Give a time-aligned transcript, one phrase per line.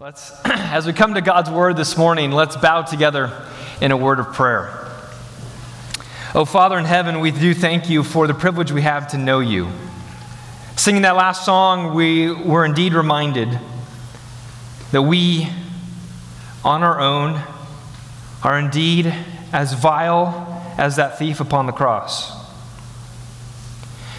[0.00, 3.30] Let's, as we come to God's word this morning, let's bow together
[3.80, 4.90] in a word of prayer.
[6.34, 9.38] Oh, Father in heaven, we do thank you for the privilege we have to know
[9.38, 9.70] you.
[10.74, 13.56] Singing that last song, we were indeed reminded
[14.90, 15.48] that we,
[16.64, 17.40] on our own,
[18.42, 19.14] are indeed
[19.52, 22.32] as vile as that thief upon the cross.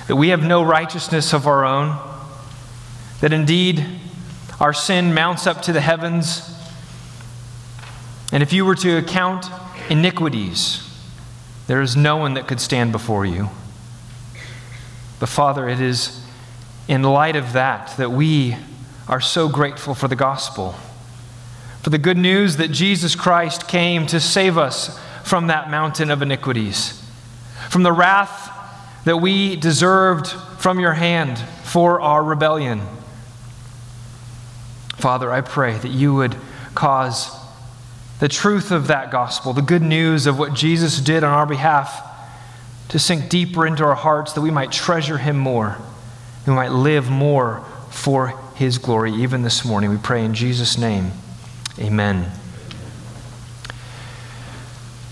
[0.08, 2.00] That we have no righteousness of our own,
[3.20, 3.86] that indeed
[4.60, 6.52] our sin mounts up to the heavens.
[8.32, 9.48] And if you were to account
[9.90, 10.82] iniquities,
[11.68, 13.50] there is no one that could stand before you.
[15.20, 16.24] But Father, it is
[16.88, 18.56] in light of that that we
[19.08, 20.76] are so grateful for the gospel,
[21.82, 26.22] for the good news that Jesus Christ came to save us from that mountain of
[26.22, 27.04] iniquities,
[27.70, 28.52] from the wrath
[29.06, 32.82] that we deserved from your hand for our rebellion.
[34.98, 36.36] Father, I pray that you would
[36.74, 37.30] cause
[38.20, 42.02] the truth of that gospel, the good news of what Jesus did on our behalf,
[42.90, 45.78] to sink deeper into our hearts that we might treasure him more,
[46.48, 49.90] we might live more for his glory, even this morning.
[49.90, 51.12] We pray in Jesus' name.
[51.80, 52.32] Amen.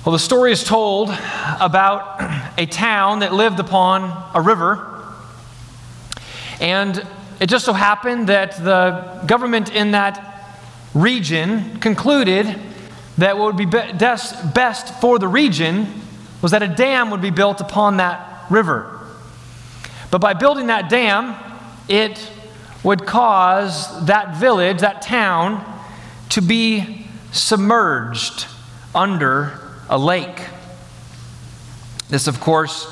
[0.06, 2.22] Well, the story is told about
[2.58, 4.90] a town that lived upon a river.
[6.60, 7.06] And
[7.40, 10.56] it just so happened that the government in that
[10.94, 12.60] region concluded
[13.18, 15.88] that what would be best for the region
[16.42, 19.00] was that a dam would be built upon that river.
[20.12, 21.36] But by building that dam,
[21.88, 22.32] it
[22.84, 25.64] would cause that village, that town,
[26.30, 28.46] to be submerged
[28.94, 29.60] under
[29.90, 30.42] a lake.
[32.10, 32.86] This, of course,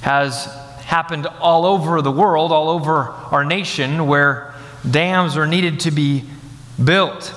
[0.00, 0.48] has
[0.88, 4.54] happened all over the world, all over our nation, where
[4.90, 6.24] dams are needed to be
[6.82, 7.34] built.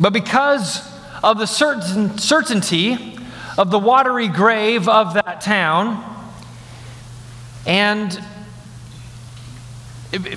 [0.00, 0.82] But because
[1.22, 3.16] of the certain, certainty
[3.56, 6.02] of the watery grave of that town,
[7.64, 8.20] and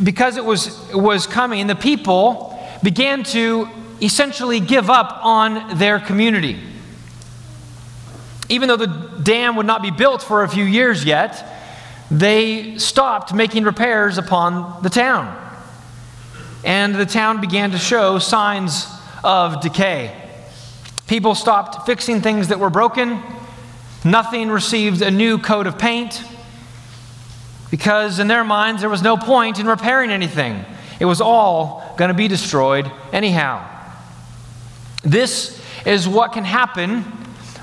[0.03, 3.67] because it was, was coming, the people began to
[3.99, 6.59] essentially give up on their community.
[8.49, 8.87] Even though the
[9.21, 11.45] dam would not be built for a few years yet,
[12.09, 15.43] they stopped making repairs upon the town.
[16.63, 18.87] And the town began to show signs
[19.23, 20.15] of decay.
[21.07, 23.21] People stopped fixing things that were broken.
[24.03, 26.21] Nothing received a new coat of paint
[27.69, 30.63] because, in their minds, there was no point in repairing anything.
[30.99, 33.65] It was all going to be destroyed anyhow.
[35.03, 37.05] This is what can happen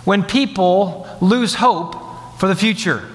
[0.05, 1.95] when people lose hope
[2.39, 3.09] for the future.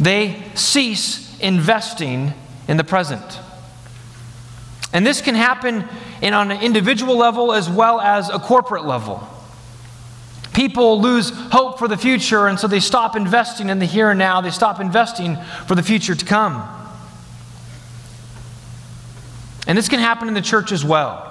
[0.00, 2.32] They cease investing
[2.68, 3.40] in the present.
[4.92, 5.84] And this can happen
[6.20, 9.26] in, on an individual level as well as a corporate level.
[10.52, 14.18] People lose hope for the future, and so they stop investing in the here and
[14.18, 14.42] now.
[14.42, 15.36] They stop investing
[15.66, 16.62] for the future to come.
[19.66, 21.28] And this can happen in the church as well.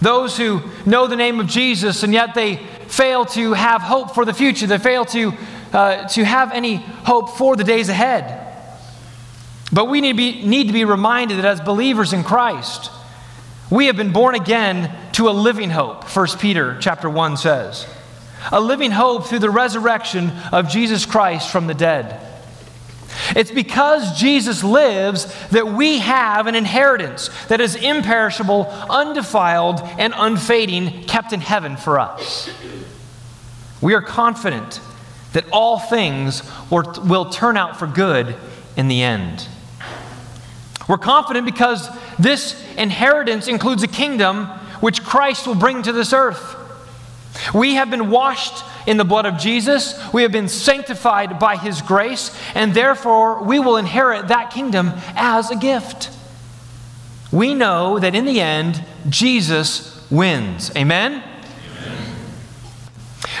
[0.00, 4.24] Those who know the name of Jesus and yet they fail to have hope for
[4.24, 5.32] the future, they fail to,
[5.72, 8.40] uh, to have any hope for the days ahead.
[9.72, 12.90] But we need to, be, need to be reminded that as believers in Christ,
[13.70, 17.86] we have been born again to a living hope, 1 Peter chapter 1 says.
[18.52, 22.33] A living hope through the resurrection of Jesus Christ from the dead.
[23.36, 31.04] It's because Jesus lives that we have an inheritance that is imperishable, undefiled, and unfading,
[31.04, 32.50] kept in heaven for us.
[33.80, 34.80] We are confident
[35.32, 38.36] that all things will turn out for good
[38.76, 39.48] in the end.
[40.88, 41.88] We're confident because
[42.18, 44.46] this inheritance includes a kingdom
[44.80, 46.56] which Christ will bring to this earth.
[47.54, 51.80] We have been washed in the blood of Jesus, we have been sanctified by his
[51.82, 56.10] grace, and therefore we will inherit that kingdom as a gift.
[57.32, 60.70] We know that in the end, Jesus wins.
[60.76, 61.22] Amen?
[61.22, 62.16] Amen?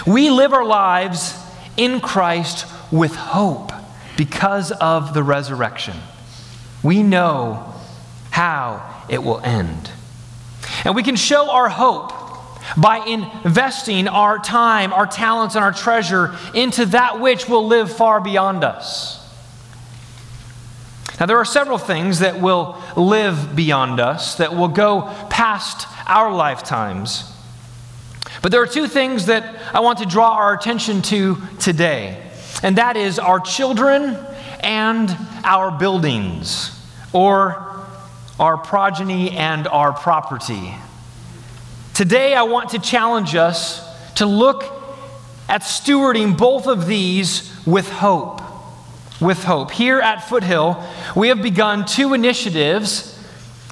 [0.06, 1.38] We live our lives
[1.76, 3.72] in Christ with hope
[4.16, 5.96] because of the resurrection.
[6.82, 7.74] We know
[8.30, 9.90] how it will end.
[10.84, 12.23] And we can show our hope
[12.76, 18.20] by investing our time, our talents, and our treasure into that which will live far
[18.20, 19.20] beyond us.
[21.20, 26.34] Now, there are several things that will live beyond us, that will go past our
[26.34, 27.30] lifetimes.
[28.42, 32.20] But there are two things that I want to draw our attention to today,
[32.62, 34.18] and that is our children
[34.60, 36.76] and our buildings,
[37.12, 37.86] or
[38.40, 40.74] our progeny, and our property.
[41.94, 43.80] Today, I want to challenge us
[44.16, 44.64] to look
[45.48, 48.40] at stewarding both of these with hope.
[49.20, 49.70] With hope.
[49.70, 53.16] Here at Foothill, we have begun two initiatives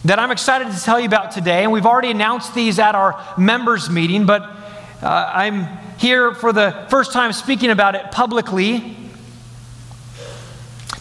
[0.04, 3.20] that I'm excited to tell you about today, and we've already announced these at our
[3.36, 4.42] members' meeting, but
[5.02, 5.66] uh, I'm
[5.98, 8.96] here for the first time speaking about it publicly.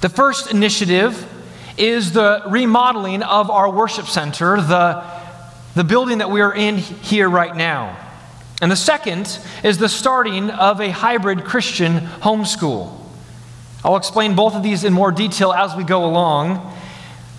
[0.02, 1.32] The first initiative
[1.78, 5.21] is the remodeling of our worship center, the,
[5.76, 7.98] the building that we are in here right now.
[8.62, 12.98] And the second is the starting of a hybrid Christian homeschool.
[13.84, 16.76] I'll explain both of these in more detail as we go along.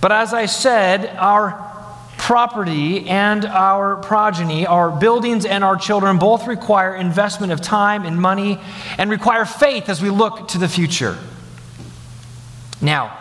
[0.01, 1.71] But as I said, our
[2.19, 8.21] property and our progeny, our buildings and our children, both require investment of time and
[8.21, 8.61] money
[8.99, 11.17] and require faith as we look to the future.
[12.81, 13.17] Now,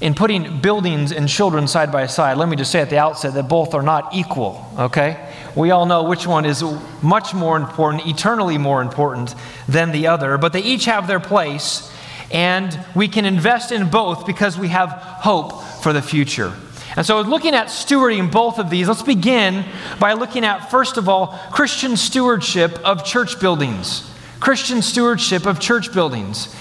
[0.00, 3.34] in putting buildings and children side by side, let me just say at the outset
[3.34, 5.28] that both are not equal, okay?
[5.54, 6.64] We all know which one is
[7.02, 9.34] much more important, eternally more important
[9.68, 11.92] than the other, but they each have their place,
[12.30, 16.54] and we can invest in both because we have hope for the future.
[16.96, 19.64] And so, looking at stewarding both of these, let's begin
[20.00, 24.10] by looking at, first of all, Christian stewardship of church buildings.
[24.40, 26.54] Christian stewardship of church buildings.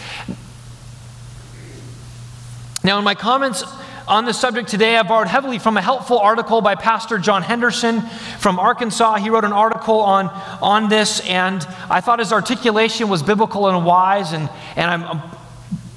[2.81, 3.63] Now, in my comments
[4.07, 8.01] on the subject today, I borrowed heavily from a helpful article by Pastor John Henderson
[8.39, 9.17] from Arkansas.
[9.17, 10.27] He wrote an article on,
[10.61, 15.19] on this, and I thought his articulation was biblical and wise, and, and I'm,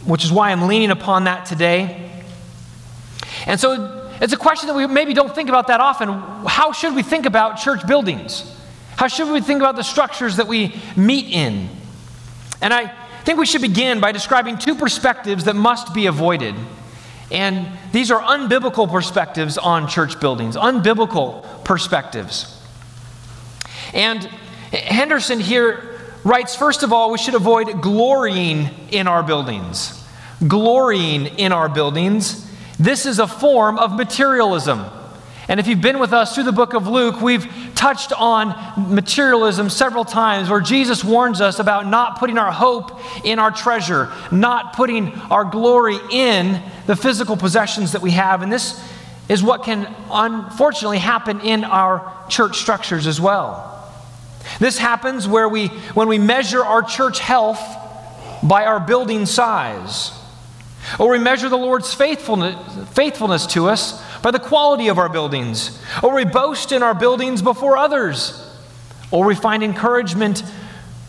[0.05, 2.11] which is why I'm leaning upon that today.
[3.47, 6.09] And so it's a question that we maybe don't think about that often.
[6.49, 8.45] How should we think about church buildings?
[8.97, 11.69] How should we think about the structures that we meet in?
[12.61, 12.93] And I
[13.23, 16.57] I think we should begin by describing two perspectives that must be avoided.
[17.31, 22.61] And these are unbiblical perspectives on church buildings, unbiblical perspectives.
[23.95, 24.25] And
[24.73, 30.05] Henderson here writes first of all, we should avoid glorying in our buildings.
[30.49, 32.51] Glorying in our buildings.
[32.81, 34.85] This is a form of materialism.
[35.53, 39.69] And if you've been with us through the book of Luke, we've touched on materialism
[39.69, 44.73] several times where Jesus warns us about not putting our hope in our treasure, not
[44.73, 48.41] putting our glory in the physical possessions that we have.
[48.41, 48.83] And this
[49.29, 53.93] is what can unfortunately happen in our church structures as well.
[54.59, 57.61] This happens where we when we measure our church health
[58.43, 60.13] by our building size.
[60.99, 62.57] Or we measure the Lord's faithfulness,
[62.91, 65.83] faithfulness to us by the quality of our buildings.
[66.03, 68.49] Or we boast in our buildings before others.
[69.11, 70.43] Or we find encouragement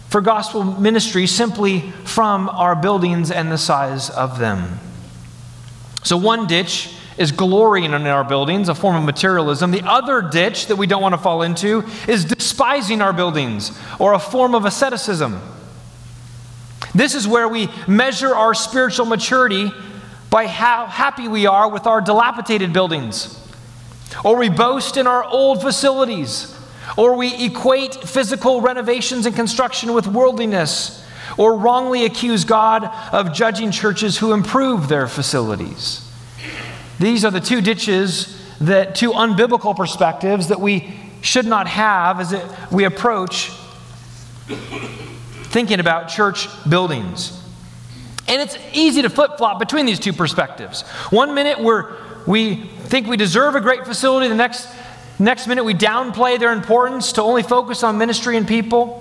[0.09, 4.79] for gospel ministry simply from our buildings and the size of them.
[6.03, 9.71] So, one ditch is glorying in our buildings, a form of materialism.
[9.71, 14.13] The other ditch that we don't want to fall into is despising our buildings, or
[14.13, 15.39] a form of asceticism.
[16.93, 19.71] This is where we measure our spiritual maturity
[20.33, 23.39] by how happy we are with our dilapidated buildings,
[24.25, 26.59] or we boast in our old facilities,
[26.97, 31.07] or we equate physical renovations and construction with worldliness,
[31.37, 36.11] or wrongly accuse God of judging churches who improve their facilities.
[36.97, 42.71] These are the two ditches, that two unbiblical perspectives that we should not have as
[42.71, 43.51] we approach
[45.51, 47.39] thinking about church buildings.
[48.27, 50.81] And it's easy to flip flop between these two perspectives.
[51.09, 51.93] One minute we're,
[52.25, 54.67] we think we deserve a great facility, the next,
[55.19, 58.99] next minute we downplay their importance to only focus on ministry and people.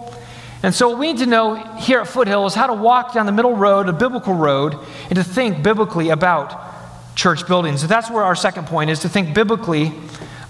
[0.64, 3.26] And so, what we need to know here at Foothill is how to walk down
[3.26, 4.76] the middle road, a biblical road,
[5.09, 7.81] and to think biblically about church buildings.
[7.81, 9.93] So, that's where our second point is to think biblically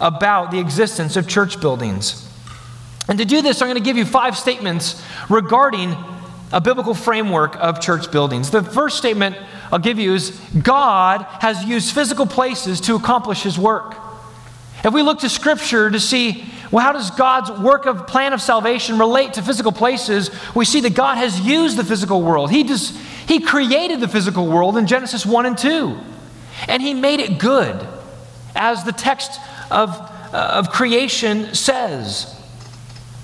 [0.00, 2.28] about the existence of church buildings.
[3.08, 5.96] And to do this, I'm going to give you five statements regarding
[6.52, 8.50] a biblical framework of church buildings.
[8.50, 9.36] The first statement
[9.72, 10.30] I'll give you is
[10.62, 13.96] God has used physical places to accomplish his work.
[14.84, 18.42] If we look to Scripture to see, well, how does God's work of plan of
[18.42, 20.30] salvation relate to physical places?
[20.54, 22.50] We see that God has used the physical world.
[22.50, 22.96] He, just,
[23.28, 25.98] he created the physical world in Genesis 1 and 2,
[26.68, 27.86] and He made it good,
[28.56, 29.38] as the text
[29.70, 29.90] of,
[30.34, 32.41] uh, of creation says.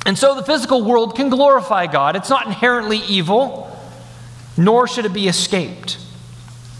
[0.08, 2.16] And so the physical world can glorify God.
[2.16, 3.70] It's not inherently evil,
[4.56, 5.98] nor should it be escaped.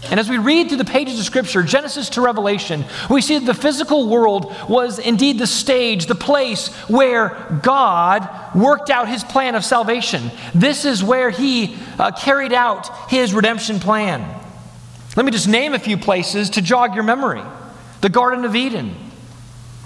[0.09, 3.45] And as we read through the pages of Scripture, Genesis to Revelation, we see that
[3.45, 9.53] the physical world was indeed the stage, the place where God worked out his plan
[9.53, 10.31] of salvation.
[10.55, 14.27] This is where he uh, carried out his redemption plan.
[15.15, 17.43] Let me just name a few places to jog your memory.
[18.01, 18.95] the Garden of Eden,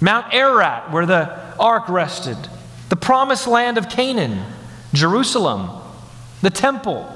[0.00, 2.38] Mount Ararat, where the ark rested,
[2.94, 4.40] the promised land of Canaan,
[4.92, 5.68] Jerusalem,
[6.42, 7.12] the temple.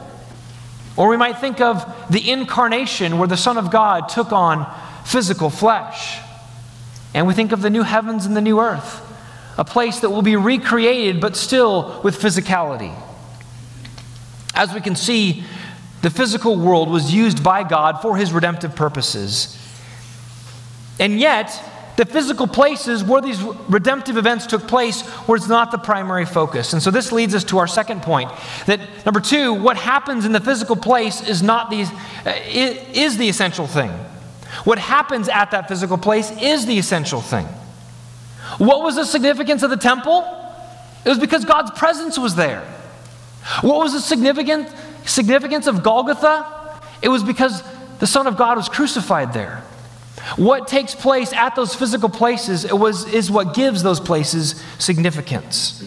[0.96, 4.66] Or we might think of the incarnation, where the Son of God took on
[5.04, 6.18] physical flesh.
[7.14, 9.00] And we think of the new heavens and the new earth,
[9.56, 12.92] a place that will be recreated but still with physicality.
[14.56, 15.44] As we can see,
[16.02, 19.56] the physical world was used by God for his redemptive purposes.
[20.98, 21.62] And yet,
[21.98, 26.72] the physical places where these redemptive events took place was not the primary focus.
[26.72, 28.30] And so this leads us to our second point
[28.66, 31.82] that number two, what happens in the physical place is not the,
[32.24, 33.90] uh, is the essential thing.
[34.62, 37.46] What happens at that physical place is the essential thing.
[38.58, 40.24] What was the significance of the temple?
[41.04, 42.60] It was because God's presence was there.
[43.62, 44.68] What was the significant,
[45.04, 46.80] significance of Golgotha?
[47.02, 47.60] It was because
[47.98, 49.64] the Son of God was crucified there.
[50.36, 55.84] What takes place at those physical places was, is what gives those places significance.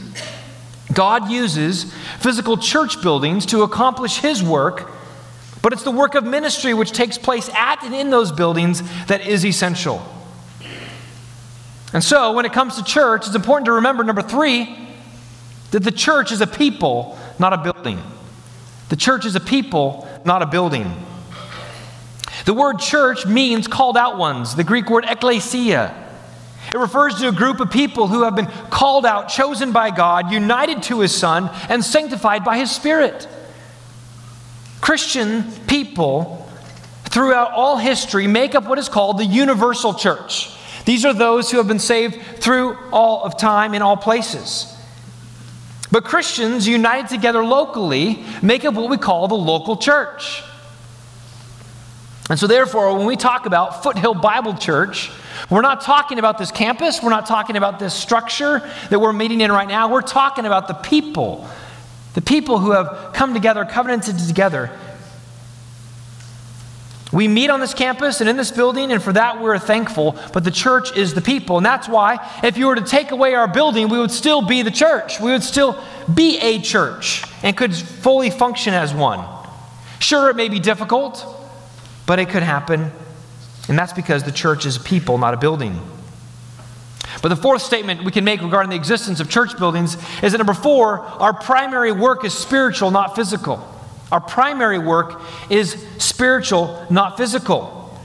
[0.94, 4.92] God uses physical church buildings to accomplish His work
[5.62, 9.28] but it's the work of ministry which takes place at and in those buildings that
[9.28, 10.02] is essential.
[11.94, 14.78] And so, when it comes to church, it's important to remember number three,
[15.72, 18.02] that the church is a people, not a building.
[18.90, 20.92] The church is a people, not a building.
[22.45, 25.98] The word church means called out ones, the Greek word ekklesia.
[26.74, 30.31] It refers to a group of people who have been called out, chosen by God,
[30.31, 33.27] united to his Son, and sanctified by his Spirit.
[34.79, 36.50] Christian people
[37.05, 40.50] throughout all history make up what is called the universal church.
[40.86, 44.67] These are those who have been saved through all of time in all places.
[45.91, 50.41] But Christians united together locally make up what we call the local church.
[52.32, 55.12] And so, therefore, when we talk about Foothill Bible Church,
[55.50, 58.60] we're not talking about this campus, we're not talking about this structure
[58.90, 59.92] that we're meeting in right now.
[59.92, 61.46] We're talking about the people
[62.14, 64.72] the people who have come together, covenanted together.
[67.12, 70.46] We meet on this campus and in this building, and for that we're thankful, but
[70.46, 71.58] the church is the people.
[71.58, 74.62] And that's why, if you were to take away our building, we would still be
[74.62, 75.20] the church.
[75.20, 75.78] We would still
[76.14, 79.26] be a church and could fully function as one.
[80.00, 81.40] Sure, it may be difficult,
[82.05, 82.91] but it could happen.
[83.70, 85.79] And that's because the church is a people, not a building.
[87.22, 90.38] But the fourth statement we can make regarding the existence of church buildings is that
[90.38, 93.67] number four, our primary work is spiritual, not physical.
[94.12, 98.00] Our primary work is spiritual, not physical.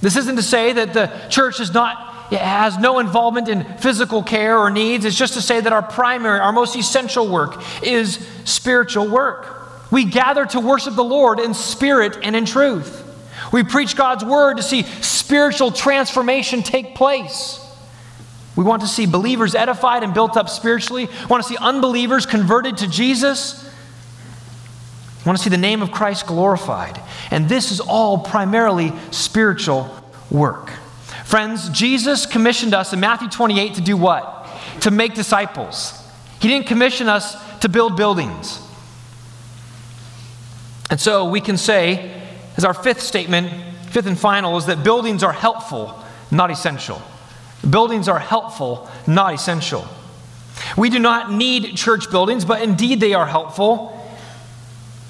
[0.00, 2.08] This isn't to say that the church is not
[2.38, 5.04] has no involvement in physical care or needs.
[5.04, 9.90] It's just to say that our primary, our most essential work is spiritual work.
[9.90, 13.04] We gather to worship the Lord in spirit and in truth.
[13.52, 17.66] We preach God's word to see spiritual transformation take place.
[18.56, 21.06] We want to see believers edified and built up spiritually.
[21.06, 23.64] We want to see unbelievers converted to Jesus.
[23.64, 27.00] We want to see the name of Christ glorified.
[27.30, 29.94] And this is all primarily spiritual
[30.30, 30.70] work.
[31.24, 34.48] Friends, Jesus commissioned us in Matthew 28 to do what?
[34.80, 35.96] To make disciples.
[36.40, 38.60] He didn't commission us to build buildings.
[40.90, 42.19] And so we can say,
[42.60, 43.50] as our fifth statement,
[43.86, 45.98] fifth and final, is that buildings are helpful,
[46.30, 47.00] not essential.
[47.70, 49.88] Buildings are helpful, not essential.
[50.76, 53.98] We do not need church buildings, but indeed they are helpful.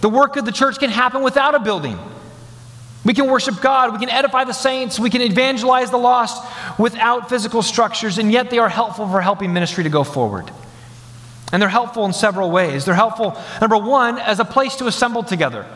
[0.00, 1.98] The work of the church can happen without a building.
[3.04, 6.46] We can worship God, we can edify the saints, we can evangelize the lost
[6.78, 10.48] without physical structures, and yet they are helpful for helping ministry to go forward.
[11.50, 12.84] And they're helpful in several ways.
[12.84, 15.66] They're helpful, number one, as a place to assemble together.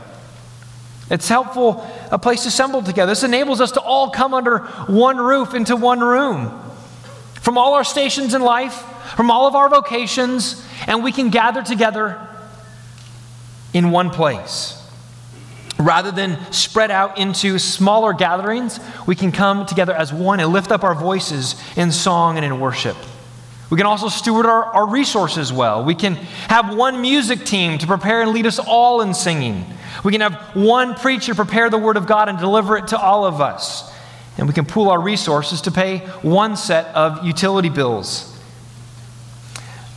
[1.10, 3.12] It's helpful, a place to assemble together.
[3.12, 4.58] This enables us to all come under
[4.88, 6.60] one roof into one room
[7.44, 8.74] from all our stations in life,
[9.16, 12.26] from all of our vocations, and we can gather together
[13.74, 14.80] in one place.
[15.78, 20.70] Rather than spread out into smaller gatherings, we can come together as one and lift
[20.72, 22.96] up our voices in song and in worship.
[23.68, 25.84] We can also steward our, our resources well.
[25.84, 26.14] We can
[26.48, 29.66] have one music team to prepare and lead us all in singing.
[30.04, 33.24] We can have one preacher prepare the Word of God and deliver it to all
[33.24, 33.90] of us
[34.36, 38.30] and we can pool our resources to pay one set of utility bills.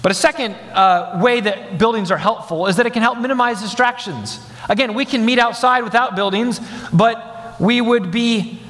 [0.04, 3.62] But a second uh, way that buildings are helpful is that it can help minimize
[3.62, 4.40] distractions.
[4.70, 6.62] Again, we can meet outside without buildings,
[6.94, 8.62] but we would be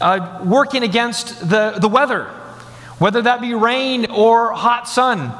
[0.00, 2.24] uh, working against the, the weather,
[2.98, 5.32] whether that be rain or hot sun.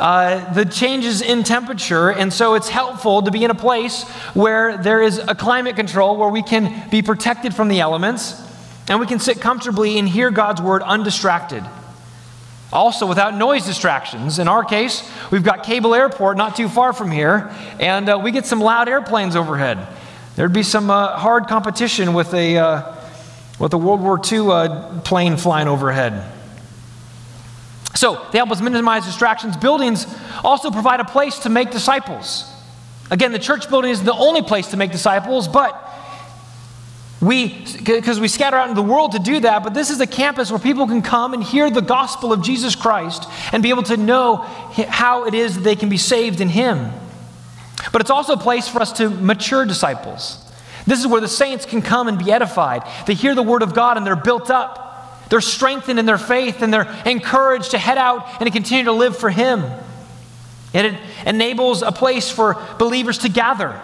[0.00, 4.76] Uh, the changes in temperature, and so it's helpful to be in a place where
[4.76, 8.40] there is a climate control where we can be protected from the elements
[8.88, 11.64] and we can sit comfortably and hear God's word undistracted.
[12.72, 14.38] Also, without noise distractions.
[14.38, 17.50] In our case, we've got Cable Airport not too far from here,
[17.80, 19.86] and uh, we get some loud airplanes overhead.
[20.36, 22.94] There'd be some uh, hard competition with a, uh,
[23.58, 26.37] with a World War II uh, plane flying overhead.
[27.98, 29.56] So, they help us minimize distractions.
[29.56, 30.06] Buildings
[30.44, 32.48] also provide a place to make disciples.
[33.10, 35.74] Again, the church building is the only place to make disciples, but
[37.20, 40.06] we, because we scatter out into the world to do that, but this is a
[40.06, 43.82] campus where people can come and hear the gospel of Jesus Christ and be able
[43.82, 46.92] to know how it is that they can be saved in Him.
[47.90, 50.38] But it's also a place for us to mature disciples.
[50.86, 52.84] This is where the saints can come and be edified.
[53.08, 54.84] They hear the word of God and they're built up.
[55.28, 58.92] They're strengthened in their faith and they're encouraged to head out and to continue to
[58.92, 59.64] live for Him.
[60.74, 63.80] And it enables a place for believers to gather,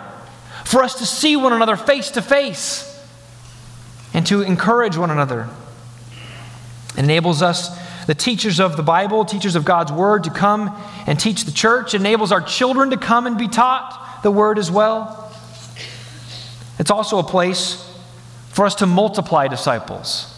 [0.64, 2.90] for us to see one another face to face
[4.12, 5.48] and to encourage one another.
[6.96, 10.74] It enables us, the teachers of the Bible, teachers of God's Word, to come
[11.06, 11.94] and teach the church.
[11.94, 15.32] It enables our children to come and be taught the Word as well.
[16.78, 17.80] It's also a place
[18.50, 20.33] for us to multiply disciples.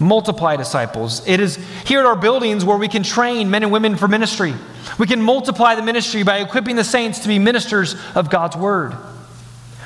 [0.00, 1.26] Multiply disciples.
[1.28, 4.54] It is here at our buildings where we can train men and women for ministry.
[4.98, 8.94] We can multiply the ministry by equipping the saints to be ministers of God's Word.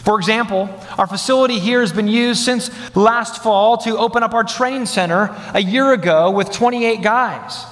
[0.05, 0.69] For example,
[0.99, 5.35] our facility here has been used since last fall to open up our training center
[5.55, 7.65] a year ago with 28 guys.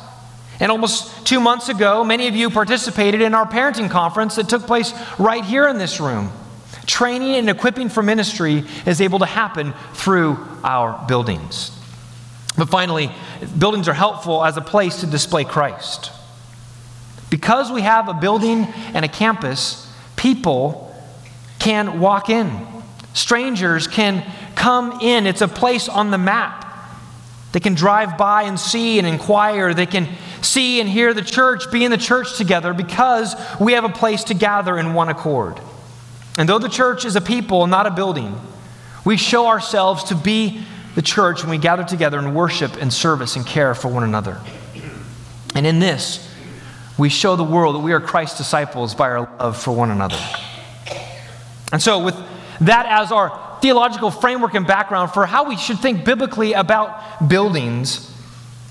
[0.58, 4.66] And almost two months ago, many of you participated in our parenting conference that took
[4.66, 6.32] place right here in this room.
[6.86, 11.70] Training and equipping for ministry is able to happen through our buildings.
[12.56, 13.10] But finally,
[13.58, 16.10] buildings are helpful as a place to display Christ.
[17.30, 20.94] Because we have a building and a campus, people
[21.58, 22.66] can walk in.
[23.14, 25.26] Strangers can come in.
[25.26, 26.68] It's a place on the map.
[27.52, 29.72] They can drive by and see and inquire.
[29.74, 30.08] They can
[30.42, 34.24] see and hear the church, be in the church together because we have a place
[34.24, 35.60] to gather in one accord.
[36.38, 38.38] And though the church is a people, not a building,
[39.04, 40.62] we show ourselves to be
[40.94, 44.40] the church when we gather together in worship and service and care for one another.
[45.54, 46.28] And in this,
[46.98, 50.18] we show the world that we are Christ's disciples by our love for one another.
[51.72, 52.16] And so, with
[52.60, 58.10] that as our theological framework and background for how we should think biblically about buildings,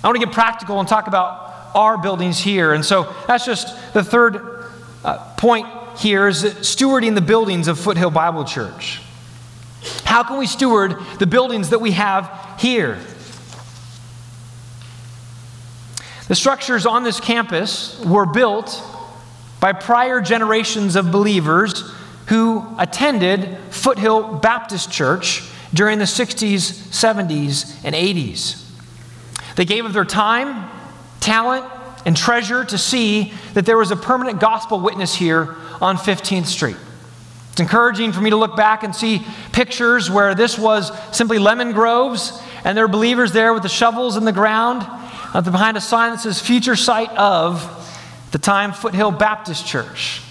[0.03, 2.73] I want to get practical and talk about our buildings here.
[2.73, 4.71] And so, that's just the third
[5.03, 9.01] uh, point here is stewarding the buildings of Foothill Bible Church.
[10.03, 12.99] How can we steward the buildings that we have here?
[16.27, 18.81] The structures on this campus were built
[19.59, 21.91] by prior generations of believers
[22.27, 28.65] who attended Foothill Baptist Church during the 60s, 70s, and 80s.
[29.55, 30.69] They gave of their time,
[31.19, 31.65] talent,
[32.05, 36.77] and treasure to see that there was a permanent gospel witness here on 15th Street.
[37.51, 41.73] It's encouraging for me to look back and see pictures where this was simply lemon
[41.73, 44.85] groves, and there are believers there with the shovels in the ground
[45.33, 47.77] uh, behind a sign that says future site of
[48.31, 50.21] the time Foothill Baptist Church.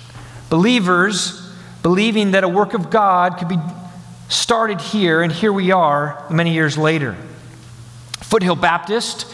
[0.49, 1.47] Believers
[1.83, 3.59] believing that a work of God could be
[4.31, 7.17] started here, and here we are many years later.
[8.21, 9.31] Foothill Baptist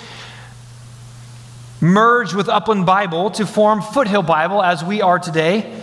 [1.81, 5.83] merged with Upland Bible to form Foothill Bible as we are today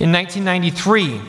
[0.00, 1.20] in 1993.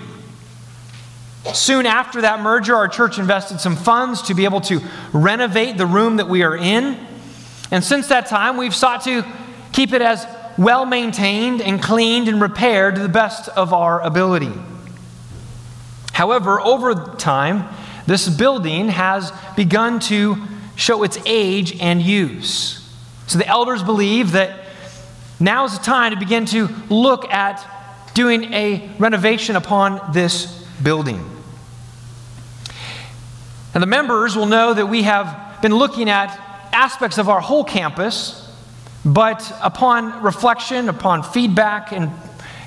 [1.54, 4.80] Soon after that merger, our church invested some funds to be able to
[5.12, 6.98] renovate the room that we are in.
[7.70, 9.26] And since that time, we've sought to
[9.74, 10.26] keep it as
[10.58, 14.54] well maintained and cleaned and repaired to the best of our ability.
[16.14, 17.68] However, over time,
[18.06, 20.38] this building has begun to
[20.76, 22.78] show its age and use.
[23.28, 24.66] So the elders believe that
[25.40, 27.66] now is the time to begin to look at
[28.14, 30.46] doing a renovation upon this
[30.84, 31.26] building.
[33.74, 36.38] And the members will know that we have been looking at
[36.74, 38.42] aspects of our whole campus
[39.04, 42.12] but upon reflection, upon feedback, and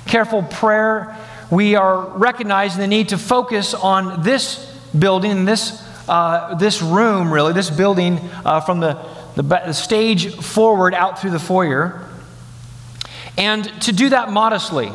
[0.05, 1.17] careful prayer,
[1.49, 7.53] we are recognizing the need to focus on this building, this, uh, this room, really,
[7.53, 8.97] this building uh, from the,
[9.35, 12.05] the, the stage forward out through the foyer.
[13.37, 14.91] And to do that modestly,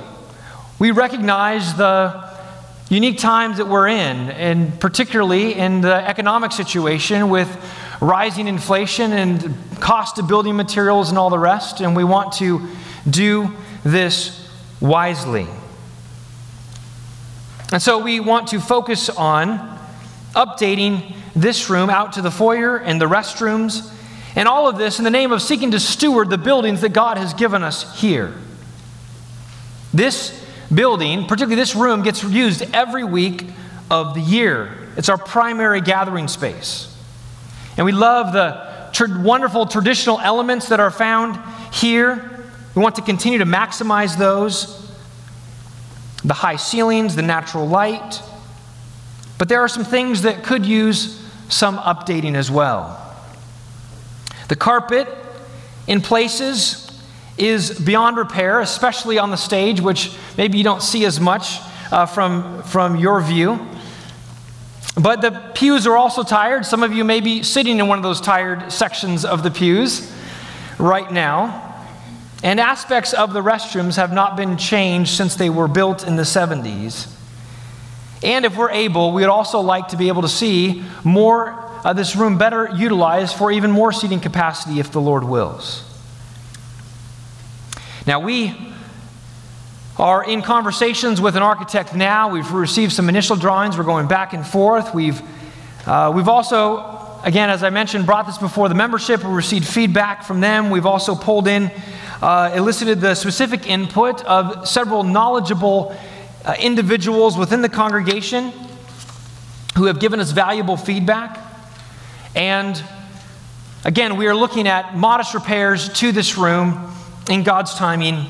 [0.81, 2.29] we recognize the
[2.89, 7.49] unique times that we're in, and particularly in the economic situation with
[8.01, 12.67] rising inflation and cost of building materials and all the rest, and we want to
[13.09, 15.47] do this wisely.
[17.73, 19.79] And so we want to focus on
[20.35, 23.93] updating this room out to the foyer and the restrooms,
[24.35, 27.19] and all of this in the name of seeking to steward the buildings that God
[27.19, 28.33] has given us here.
[29.93, 30.40] This
[30.73, 33.45] building, particularly this room, gets used every week
[33.91, 34.71] of the year.
[34.97, 36.87] It's our primary gathering space.
[37.77, 41.39] And we love the tr- wonderful traditional elements that are found
[41.73, 42.49] here.
[42.75, 44.81] We want to continue to maximize those
[46.25, 48.23] the high ceilings, the natural light.
[49.39, 52.97] But there are some things that could use some updating as well.
[54.49, 55.09] The carpet,
[55.87, 56.90] in places,
[57.41, 61.59] is beyond repair, especially on the stage, which maybe you don't see as much
[61.91, 63.67] uh, from, from your view.
[65.01, 66.67] But the pews are also tired.
[66.67, 70.13] Some of you may be sitting in one of those tired sections of the pews
[70.79, 71.67] right now.
[72.43, 76.23] And aspects of the restrooms have not been changed since they were built in the
[76.23, 77.11] 70s.
[78.23, 81.53] And if we're able, we would also like to be able to see more
[81.85, 85.90] of this room better utilized for even more seating capacity if the Lord wills.
[88.07, 88.57] Now, we
[89.99, 92.31] are in conversations with an architect now.
[92.31, 93.77] We've received some initial drawings.
[93.77, 94.95] We're going back and forth.
[94.95, 95.21] We've,
[95.87, 99.23] uh, we've also, again, as I mentioned, brought this before the membership.
[99.23, 100.71] We received feedback from them.
[100.71, 101.71] We've also pulled in,
[102.23, 105.95] uh, elicited the specific input of several knowledgeable
[106.47, 108.51] uh, individuals within the congregation
[109.77, 111.39] who have given us valuable feedback.
[112.35, 112.83] And
[113.85, 116.87] again, we are looking at modest repairs to this room
[117.31, 118.27] in God's timing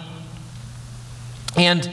[1.57, 1.91] and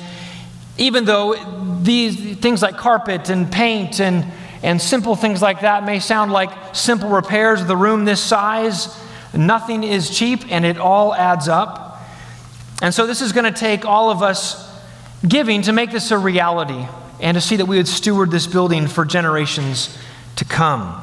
[0.78, 4.26] even though these things like carpet and paint and,
[4.62, 8.96] and simple things like that may sound like simple repairs of the room this size,
[9.34, 12.02] nothing is cheap and it all adds up.
[12.82, 14.68] And so this is going to take all of us
[15.28, 16.86] giving to make this a reality
[17.20, 19.98] and to see that we would steward this building for generations
[20.36, 21.02] to come.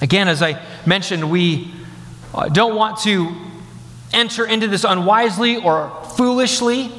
[0.00, 1.70] Again, as I mentioned, we
[2.52, 3.36] don't want to
[4.14, 6.90] enter into this unwisely or foolishly.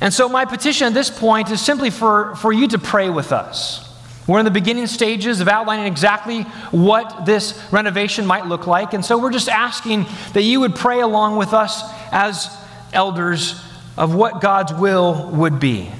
[0.00, 3.32] And so, my petition at this point is simply for, for you to pray with
[3.32, 3.84] us.
[4.26, 8.92] We're in the beginning stages of outlining exactly what this renovation might look like.
[8.92, 11.82] And so, we're just asking that you would pray along with us
[12.12, 12.48] as
[12.92, 13.60] elders
[13.96, 15.90] of what God's will would be.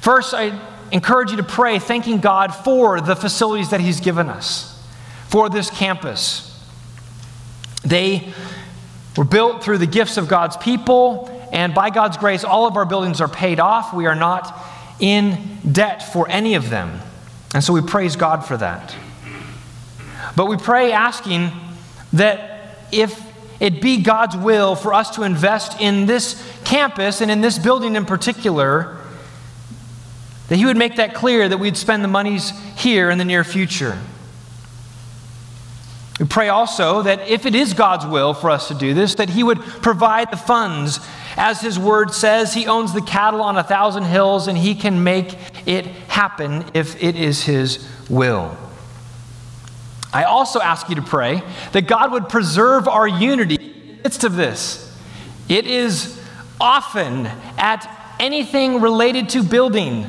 [0.00, 0.58] First, I
[0.92, 4.78] encourage you to pray thanking God for the facilities that He's given us,
[5.28, 6.50] for this campus.
[7.82, 8.32] They
[9.16, 12.84] were built through the gifts of God's people, and by God's grace, all of our
[12.84, 13.94] buildings are paid off.
[13.94, 14.60] We are not
[14.98, 17.00] in debt for any of them.
[17.54, 18.94] And so we praise God for that.
[20.34, 21.52] But we pray asking
[22.12, 23.22] that if
[23.60, 27.94] it be God's will for us to invest in this campus and in this building
[27.94, 28.98] in particular,
[30.48, 33.44] that He would make that clear that we'd spend the monies here in the near
[33.44, 33.96] future.
[36.20, 39.30] We pray also that if it is God's will for us to do this, that
[39.30, 41.00] He would provide the funds.
[41.36, 45.02] As His word says, He owns the cattle on a thousand hills, and He can
[45.02, 48.56] make it happen if it is His will.
[50.12, 54.22] I also ask you to pray that God would preserve our unity in the midst
[54.22, 54.96] of this.
[55.48, 56.20] It is
[56.60, 57.26] often
[57.58, 60.08] at anything related to building,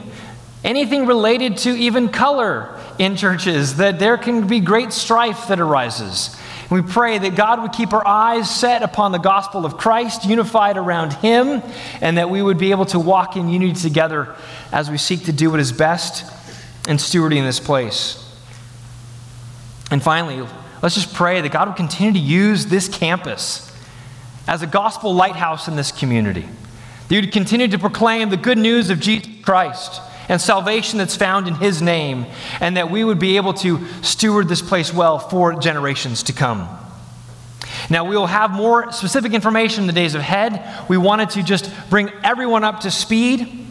[0.63, 6.35] anything related to even color in churches, that there can be great strife that arises.
[6.69, 10.77] We pray that God would keep our eyes set upon the gospel of Christ, unified
[10.77, 11.61] around Him,
[12.01, 14.35] and that we would be able to walk in unity together
[14.71, 16.23] as we seek to do what is best
[16.87, 18.21] in stewarding this place.
[19.91, 20.47] And finally,
[20.81, 23.71] let's just pray that God would continue to use this campus
[24.47, 26.47] as a gospel lighthouse in this community.
[27.07, 31.15] That you would continue to proclaim the good news of Jesus Christ and salvation that's
[31.15, 32.25] found in His name,
[32.59, 36.67] and that we would be able to steward this place well for generations to come.
[37.89, 40.63] Now, we will have more specific information in the days ahead.
[40.89, 43.67] We wanted to just bring everyone up to speed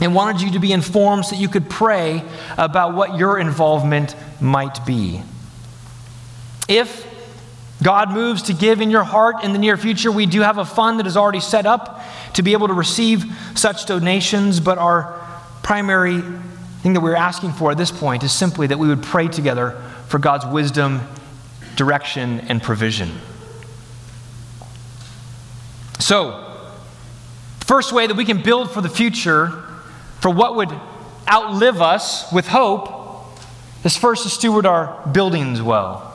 [0.00, 2.22] and wanted you to be informed so that you could pray
[2.56, 5.22] about what your involvement might be.
[6.68, 7.06] If
[7.82, 10.64] God moves to give in your heart in the near future, we do have a
[10.64, 12.00] fund that is already set up
[12.34, 15.20] to be able to receive such donations, but our
[15.62, 16.22] primary
[16.82, 19.80] thing that we're asking for at this point is simply that we would pray together
[20.08, 21.00] for God's wisdom,
[21.76, 23.10] direction, and provision.
[25.98, 26.52] So,
[27.60, 29.48] first way that we can build for the future,
[30.20, 30.70] for what would
[31.30, 33.38] outlive us with hope,
[33.84, 36.08] is first to steward our buildings well.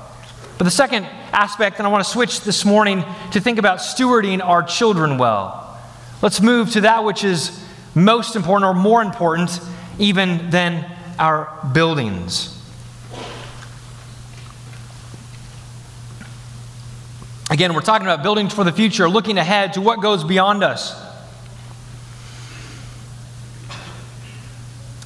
[0.57, 4.43] But the second aspect, and I want to switch this morning to think about stewarding
[4.43, 5.79] our children well.
[6.21, 7.63] Let's move to that which is
[7.97, 9.59] most important or more important
[9.99, 10.85] even than
[11.19, 12.53] our buildings.
[17.49, 20.93] Again, we're talking about buildings for the future, looking ahead to what goes beyond us.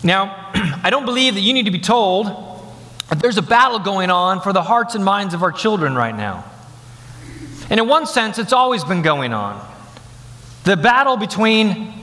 [0.04, 0.50] Now,
[0.84, 2.26] I don't believe that you need to be told
[3.10, 6.16] that there's a battle going on for the hearts and minds of our children right
[6.16, 6.44] now.
[7.70, 9.66] And in one sense, it's always been going on.
[10.64, 12.01] The battle between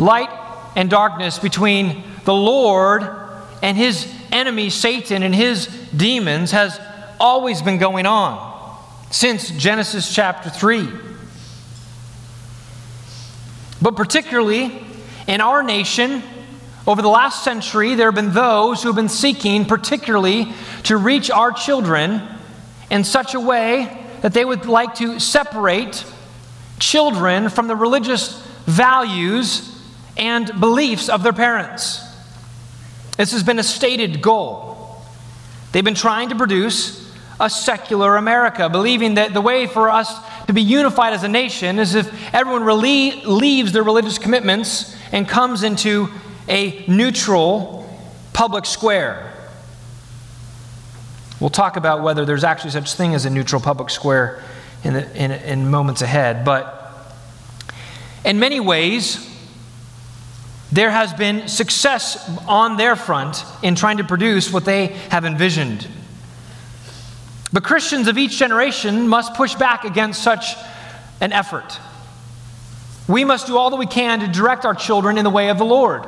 [0.00, 0.30] light
[0.74, 3.08] and darkness, between the Lord
[3.62, 6.80] and his enemy, Satan, and his demons, has
[7.20, 8.48] always been going on
[9.10, 10.88] since Genesis chapter 3.
[13.82, 14.84] But particularly
[15.26, 16.22] in our nation,
[16.86, 20.52] over the last century, there have been those who have been seeking, particularly,
[20.84, 22.22] to reach our children
[22.90, 26.04] in such a way that they would like to separate
[26.78, 29.69] children from the religious values
[30.20, 32.06] and beliefs of their parents.
[33.16, 35.02] This has been a stated goal.
[35.72, 40.14] They've been trying to produce a secular America, believing that the way for us
[40.46, 45.26] to be unified as a nation is if everyone really leaves their religious commitments and
[45.26, 46.08] comes into
[46.48, 47.88] a neutral
[48.34, 49.32] public square.
[51.40, 54.42] We'll talk about whether there's actually such thing as a neutral public square
[54.84, 56.44] in, the, in, in moments ahead.
[56.44, 56.76] But
[58.22, 59.29] in many ways,
[60.72, 65.86] there has been success on their front in trying to produce what they have envisioned.
[67.52, 70.54] But Christians of each generation must push back against such
[71.20, 71.78] an effort.
[73.08, 75.58] We must do all that we can to direct our children in the way of
[75.58, 76.06] the Lord.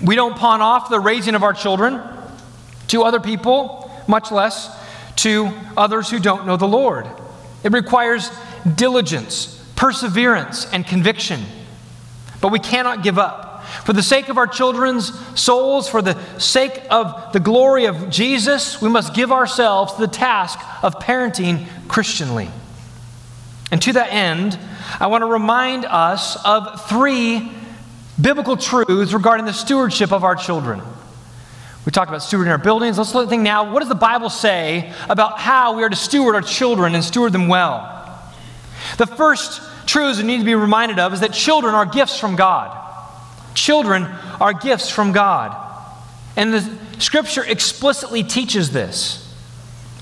[0.00, 2.00] We don't pawn off the raising of our children
[2.88, 4.70] to other people, much less
[5.16, 7.08] to others who don't know the Lord.
[7.64, 8.30] It requires
[8.76, 11.44] diligence, perseverance, and conviction.
[12.40, 13.64] But we cannot give up.
[13.84, 18.80] For the sake of our children's souls, for the sake of the glory of Jesus,
[18.80, 22.48] we must give ourselves to the task of parenting Christianly.
[23.70, 24.58] And to that end,
[24.98, 27.52] I want to remind us of three
[28.20, 30.82] biblical truths regarding the stewardship of our children.
[31.86, 32.98] We talked about stewarding our buildings.
[32.98, 36.34] Let's look think now what does the Bible say about how we are to steward
[36.34, 37.96] our children and steward them well?
[38.98, 42.36] The first truths we need to be reminded of is that children are gifts from
[42.36, 42.76] God.
[43.54, 44.04] Children
[44.40, 45.56] are gifts from God.
[46.36, 49.26] And the scripture explicitly teaches this.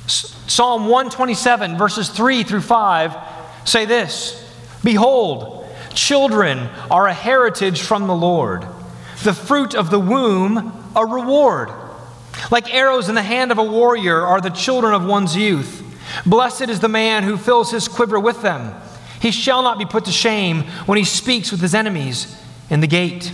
[0.06, 3.16] Psalm 127, verses 3 through 5
[3.64, 4.44] say this
[4.82, 6.58] Behold, children
[6.90, 8.64] are a heritage from the Lord,
[9.22, 11.70] the fruit of the womb, a reward.
[12.50, 15.84] Like arrows in the hand of a warrior are the children of one's youth.
[16.24, 18.74] Blessed is the man who fills his quiver with them.
[19.20, 22.36] He shall not be put to shame when he speaks with his enemies
[22.70, 23.32] in the gate.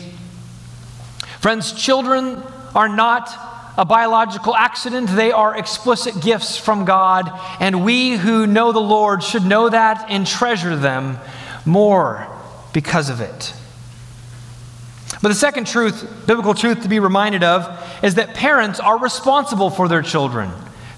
[1.41, 2.43] Friends, children
[2.75, 3.31] are not
[3.77, 9.23] a biological accident, they are explicit gifts from God, and we who know the Lord
[9.23, 11.19] should know that and treasure them
[11.65, 12.27] more
[12.73, 13.53] because of it.
[15.21, 19.71] But the second truth, biblical truth to be reminded of, is that parents are responsible
[19.71, 20.51] for their children.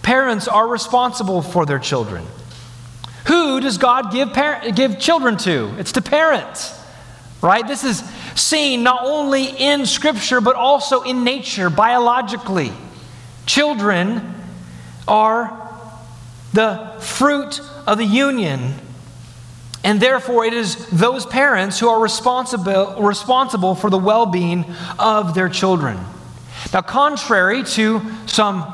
[0.03, 2.25] Parents are responsible for their children.
[3.27, 5.75] Who does God give, par- give children to?
[5.79, 6.73] It's to parents.
[7.43, 7.67] Right?
[7.67, 7.99] This is
[8.35, 12.73] seen not only in Scripture, but also in nature, biologically.
[13.47, 14.35] Children
[15.07, 15.71] are
[16.53, 18.75] the fruit of the union,
[19.85, 24.65] and therefore it is those parents who are responsible, responsible for the well being
[24.99, 25.99] of their children.
[26.73, 28.73] Now, contrary to some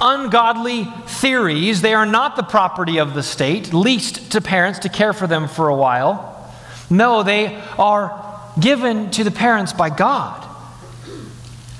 [0.00, 5.12] ungodly theories, they are not the property of the state, leased to parents to care
[5.12, 6.52] for them for a while.
[6.90, 10.46] No, they are given to the parents by God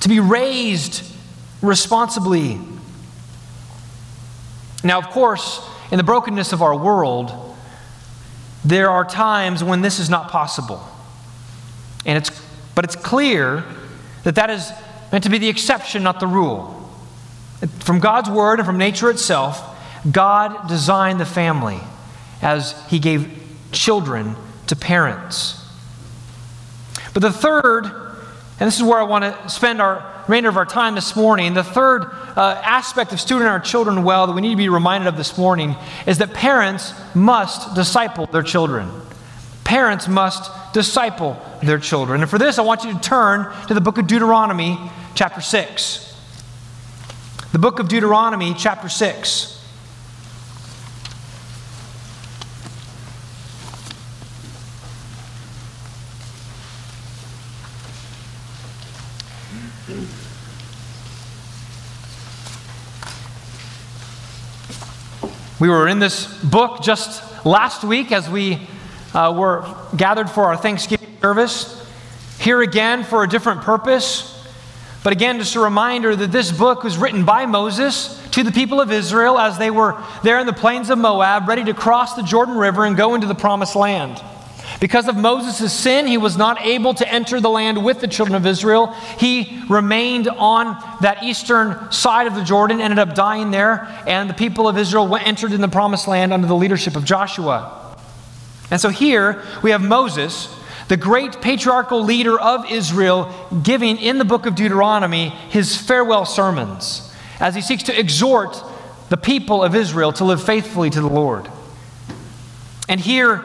[0.00, 1.02] to be raised
[1.62, 2.60] responsibly.
[4.84, 7.32] Now, of course, in the brokenness of our world,
[8.64, 10.86] there are times when this is not possible.
[12.04, 12.30] And it's,
[12.74, 13.64] but it's clear
[14.24, 14.70] that that is
[15.12, 16.75] meant to be the exception, not the rule.
[17.80, 19.62] From God's word and from nature itself,
[20.10, 21.80] God designed the family
[22.42, 23.30] as He gave
[23.72, 25.62] children to parents.
[27.14, 30.66] But the third, and this is where I want to spend our remainder of our
[30.66, 32.02] time this morning, the third
[32.36, 35.38] uh, aspect of stewarding our children well that we need to be reminded of this
[35.38, 38.90] morning is that parents must disciple their children.
[39.64, 42.20] Parents must disciple their children.
[42.20, 44.78] And for this, I want you to turn to the book of Deuteronomy,
[45.14, 46.05] chapter 6.
[47.56, 49.58] The book of Deuteronomy, chapter 6.
[65.58, 68.68] We were in this book just last week as we
[69.14, 69.64] uh, were
[69.96, 71.90] gathered for our Thanksgiving service.
[72.38, 74.35] Here again for a different purpose.
[75.06, 78.80] But again, just a reminder that this book was written by Moses to the people
[78.80, 82.24] of Israel as they were there in the plains of Moab, ready to cross the
[82.24, 84.20] Jordan River and go into the promised land.
[84.80, 88.34] Because of Moses' sin, he was not able to enter the land with the children
[88.34, 88.88] of Israel.
[89.16, 94.34] He remained on that eastern side of the Jordan, ended up dying there, and the
[94.34, 97.96] people of Israel went, entered in the promised land under the leadership of Joshua.
[98.72, 100.52] And so here we have Moses,
[100.88, 107.12] the great patriarchal leader of Israel, giving in the book of Deuteronomy his farewell sermons
[107.40, 108.62] as he seeks to exhort
[109.08, 111.48] the people of Israel to live faithfully to the Lord.
[112.88, 113.44] And here,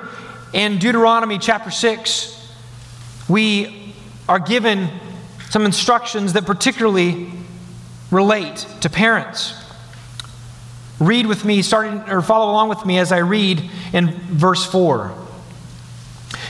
[0.53, 2.53] in Deuteronomy chapter 6,
[3.27, 3.93] we
[4.29, 4.89] are given
[5.49, 7.31] some instructions that particularly
[8.11, 9.55] relate to parents.
[10.99, 15.20] Read with me, starting or follow along with me as I read in verse 4.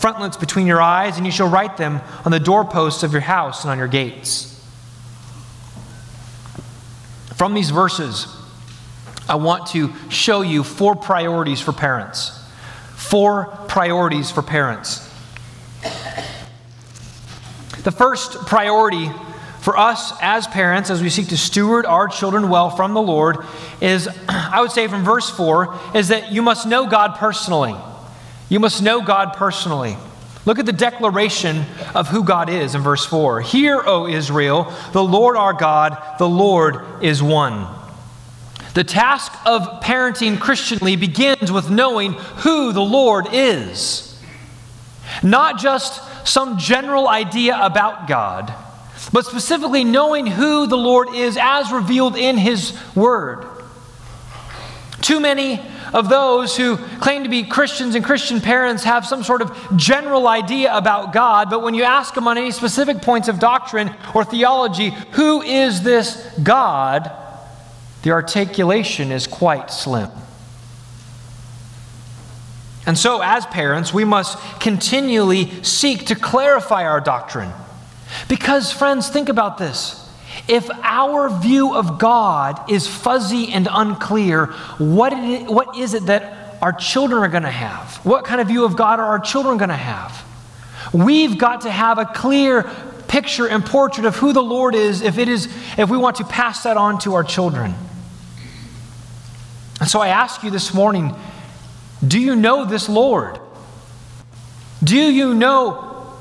[0.00, 3.64] frontlets between your eyes, and you shall write them on the doorposts of your house
[3.64, 4.46] and on your gates.
[7.36, 8.26] From these verses,
[9.28, 12.32] I want to show you four priorities for parents.
[12.96, 15.06] Four priorities for parents.
[17.82, 19.10] The first priority
[19.60, 23.36] for us as parents, as we seek to steward our children well from the Lord,
[23.82, 27.74] is, I would say from verse 4, is that you must know God personally.
[28.50, 29.96] You must know God personally.
[30.44, 33.40] Look at the declaration of who God is in verse 4.
[33.40, 37.66] Hear, O Israel, the Lord our God, the Lord is one.
[38.74, 44.20] The task of parenting Christianly begins with knowing who the Lord is.
[45.22, 48.52] Not just some general idea about God,
[49.12, 53.44] but specifically knowing who the Lord is as revealed in His Word.
[55.00, 55.60] Too many
[55.92, 60.28] of those who claim to be Christians and Christian parents have some sort of general
[60.28, 64.24] idea about God, but when you ask them on any specific points of doctrine or
[64.24, 67.10] theology, who is this God?
[68.02, 70.10] the articulation is quite slim.
[72.86, 77.52] And so, as parents, we must continually seek to clarify our doctrine.
[78.28, 80.09] Because, friends, think about this.
[80.48, 84.46] If our view of God is fuzzy and unclear,
[84.78, 87.96] what, it, what is it that our children are going to have?
[88.04, 90.24] What kind of view of God are our children going to have?
[90.92, 92.64] We've got to have a clear
[93.08, 96.24] picture and portrait of who the Lord is if, it is, if we want to
[96.24, 97.74] pass that on to our children.
[99.80, 101.14] And so I ask you this morning
[102.06, 103.38] do you know this Lord?
[104.82, 106.16] Do you know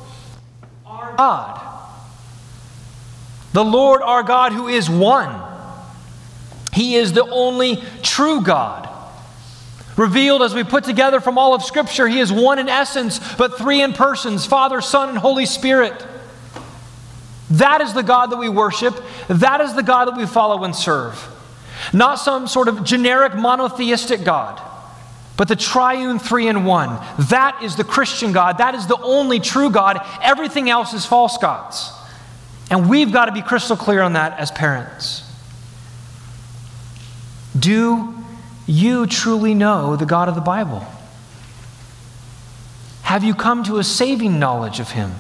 [0.86, 1.59] our God?
[3.60, 5.38] The Lord our God who is one.
[6.72, 8.88] He is the only true God.
[9.98, 13.58] Revealed as we put together from all of Scripture, He is one in essence, but
[13.58, 16.08] three in persons Father, Son, and Holy Spirit.
[17.50, 18.96] That is the God that we worship.
[19.28, 21.22] That is the God that we follow and serve.
[21.92, 24.62] Not some sort of generic monotheistic God,
[25.36, 26.92] but the triune three in one.
[27.28, 28.60] That is the Christian God.
[28.60, 30.00] That is the only true God.
[30.22, 31.92] Everything else is false gods.
[32.70, 35.24] And we've got to be crystal clear on that as parents.
[37.58, 38.14] Do
[38.68, 40.86] you truly know the God of the Bible?
[43.02, 45.14] Have you come to a saving knowledge of Him?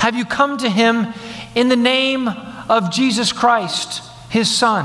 [0.00, 1.14] Have you come to Him
[1.54, 2.28] in the name
[2.68, 4.84] of Jesus Christ, His Son?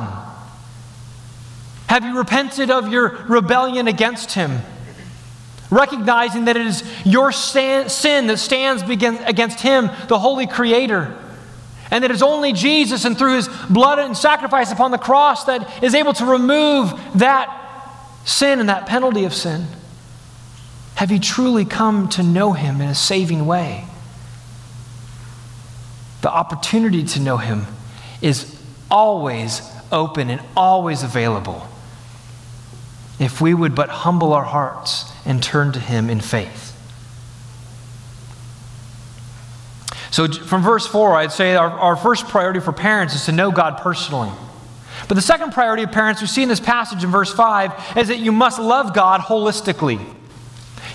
[1.87, 4.61] Have you repented of your rebellion against Him?
[5.69, 11.23] Recognizing that it is your sin that stands against Him, the Holy Creator.
[11.89, 15.83] And that it's only Jesus and through His blood and sacrifice upon the cross that
[15.83, 17.63] is able to remove that
[18.25, 19.67] sin and that penalty of sin.
[20.95, 23.85] Have you truly come to know Him in a saving way?
[26.21, 27.67] The opportunity to know Him
[28.21, 28.59] is
[28.89, 29.61] always
[29.91, 31.67] open and always available
[33.19, 36.73] if we would but humble our hearts and turn to Him in faith.
[40.09, 43.51] So, from verse 4, I'd say our, our first priority for parents is to know
[43.51, 44.31] God personally.
[45.07, 48.07] But the second priority of parents we see in this passage in verse 5 is
[48.07, 50.03] that you must love God holistically.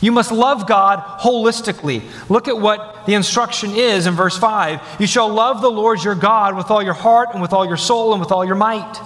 [0.00, 2.02] You must love God holistically.
[2.28, 4.80] Look at what the instruction is in verse 5.
[4.98, 7.76] You shall love the Lord your God with all your heart and with all your
[7.76, 9.00] soul and with all your might.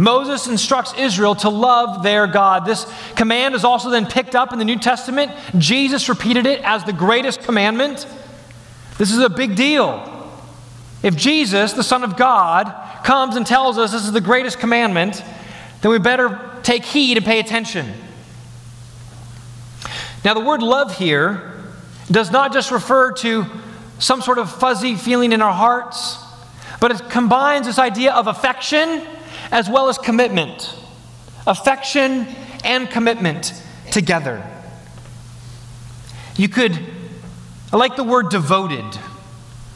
[0.00, 2.64] Moses instructs Israel to love their God.
[2.64, 5.30] This command is also then picked up in the New Testament.
[5.58, 8.06] Jesus repeated it as the greatest commandment.
[8.96, 10.06] This is a big deal.
[11.02, 15.22] If Jesus, the Son of God, comes and tells us this is the greatest commandment,
[15.82, 17.92] then we better take heed and pay attention.
[20.24, 21.62] Now, the word love here
[22.10, 23.44] does not just refer to
[23.98, 26.18] some sort of fuzzy feeling in our hearts,
[26.80, 29.06] but it combines this idea of affection
[29.50, 30.74] as well as commitment.
[31.46, 32.26] Affection
[32.64, 33.52] and commitment
[33.90, 34.44] together.
[36.36, 36.78] You could,
[37.72, 38.84] I like the word devoted.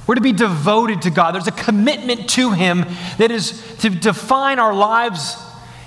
[0.07, 1.35] We're to be devoted to God.
[1.35, 2.85] There's a commitment to Him
[3.19, 5.37] that is to define our lives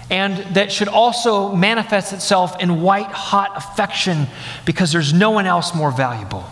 [0.10, 4.28] and that should also manifest itself in white hot affection
[4.66, 6.46] because there's no one else more valuable.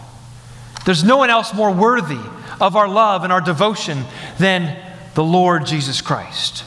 [0.86, 2.20] There's no one else more worthy
[2.60, 4.04] of our love and our devotion
[4.38, 4.78] than
[5.16, 6.66] the Lord Jesus Christ.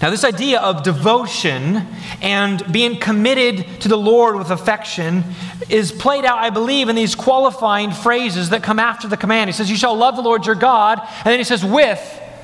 [0.00, 1.84] Now, this idea of devotion
[2.22, 5.24] and being committed to the Lord with affection
[5.68, 9.48] is played out, I believe, in these qualifying phrases that come after the command.
[9.48, 11.00] He says, You shall love the Lord your God.
[11.00, 12.00] And then he says, With.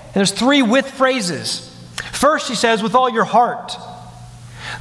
[0.07, 1.71] And there's three with phrases.
[2.13, 3.77] First, he says, With all your heart.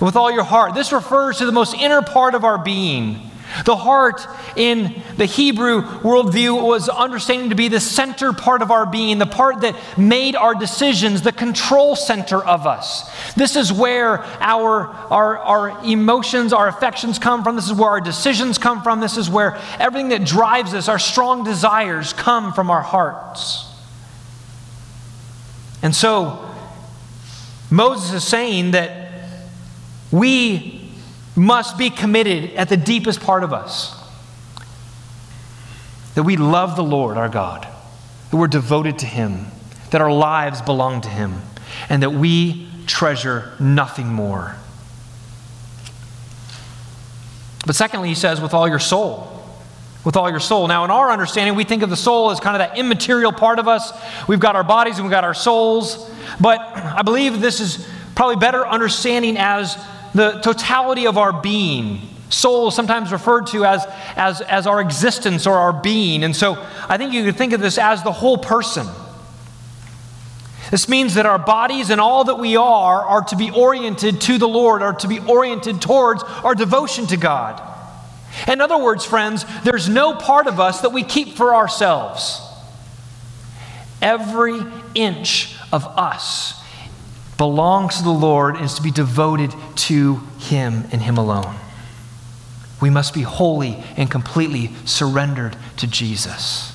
[0.01, 0.73] With all your heart.
[0.73, 3.29] This refers to the most inner part of our being.
[3.65, 4.25] The heart
[4.55, 9.25] in the Hebrew worldview was understanding to be the center part of our being, the
[9.25, 13.09] part that made our decisions, the control center of us.
[13.35, 17.55] This is where our, our, our emotions, our affections come from.
[17.55, 18.99] This is where our decisions come from.
[18.99, 23.65] This is where everything that drives us, our strong desires, come from our hearts.
[25.83, 26.49] And so,
[27.69, 29.11] Moses is saying that
[30.11, 30.82] we
[31.35, 33.99] must be committed at the deepest part of us.
[36.15, 37.67] That we love the Lord our God,
[38.29, 39.47] that we're devoted to Him,
[39.89, 41.41] that our lives belong to Him,
[41.89, 44.55] and that we treasure nothing more.
[47.65, 49.29] But secondly, he says, with all your soul.
[50.03, 50.67] With all your soul.
[50.67, 53.57] Now, in our understanding, we think of the soul as kind of that immaterial part
[53.57, 53.93] of us.
[54.27, 56.11] We've got our bodies and we've got our souls.
[56.41, 59.77] But I believe this is probably better understanding as
[60.13, 62.01] the totality of our being.
[62.29, 63.85] Soul is sometimes referred to as,
[64.15, 66.23] as, as our existence or our being.
[66.23, 66.55] And so
[66.89, 68.87] I think you could think of this as the whole person.
[70.71, 74.39] This means that our bodies and all that we are are to be oriented to
[74.39, 77.61] the Lord, are to be oriented towards our devotion to God.
[78.47, 82.41] In other words, friends, there's no part of us that we keep for ourselves.
[84.01, 84.59] Every
[84.95, 86.62] inch of us
[87.37, 91.55] belongs to the Lord and is to be devoted to Him and Him alone.
[92.81, 96.73] We must be wholly and completely surrendered to Jesus.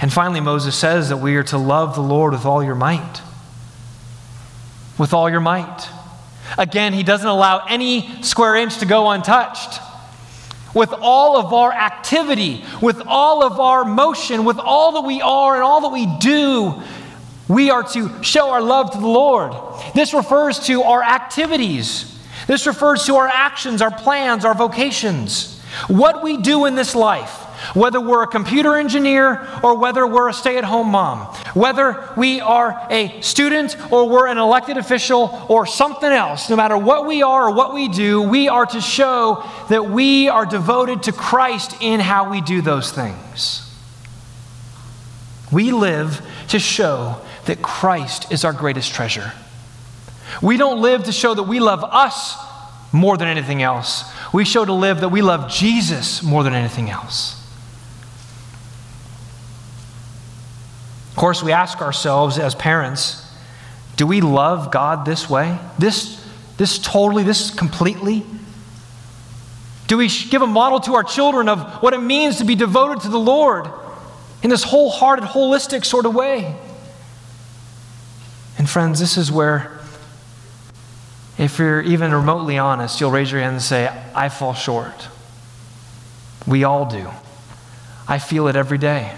[0.00, 3.22] And finally, Moses says that we are to love the Lord with all your might.
[4.98, 5.88] With all your might.
[6.58, 9.80] Again, he doesn't allow any square inch to go untouched.
[10.74, 15.54] With all of our activity, with all of our motion, with all that we are
[15.54, 16.82] and all that we do,
[17.48, 19.52] we are to show our love to the Lord.
[19.94, 22.12] This refers to our activities.
[22.46, 25.60] This refers to our actions, our plans, our vocations.
[25.88, 27.42] What we do in this life,
[27.74, 32.40] whether we're a computer engineer or whether we're a stay at home mom, whether we
[32.40, 37.22] are a student or we're an elected official or something else, no matter what we
[37.22, 41.76] are or what we do, we are to show that we are devoted to Christ
[41.80, 43.62] in how we do those things.
[45.52, 49.32] We live to show that Christ is our greatest treasure.
[50.42, 52.36] We don't live to show that we love us
[52.92, 54.04] more than anything else.
[54.32, 57.42] We show to live that we love Jesus more than anything else.
[61.10, 63.22] Of course, we ask ourselves as parents
[63.96, 65.58] do we love God this way?
[65.78, 66.22] This,
[66.58, 68.24] this totally, this completely?
[69.86, 73.02] Do we give a model to our children of what it means to be devoted
[73.04, 73.66] to the Lord
[74.42, 76.54] in this wholehearted, holistic sort of way?
[78.66, 79.78] And friends, this is where,
[81.38, 85.06] if you're even remotely honest, you'll raise your hand and say, I fall short.
[86.48, 87.08] We all do.
[88.08, 89.14] I feel it every day.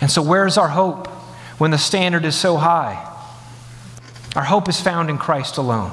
[0.00, 1.06] And so, where's our hope
[1.58, 3.08] when the standard is so high?
[4.34, 5.92] Our hope is found in Christ alone,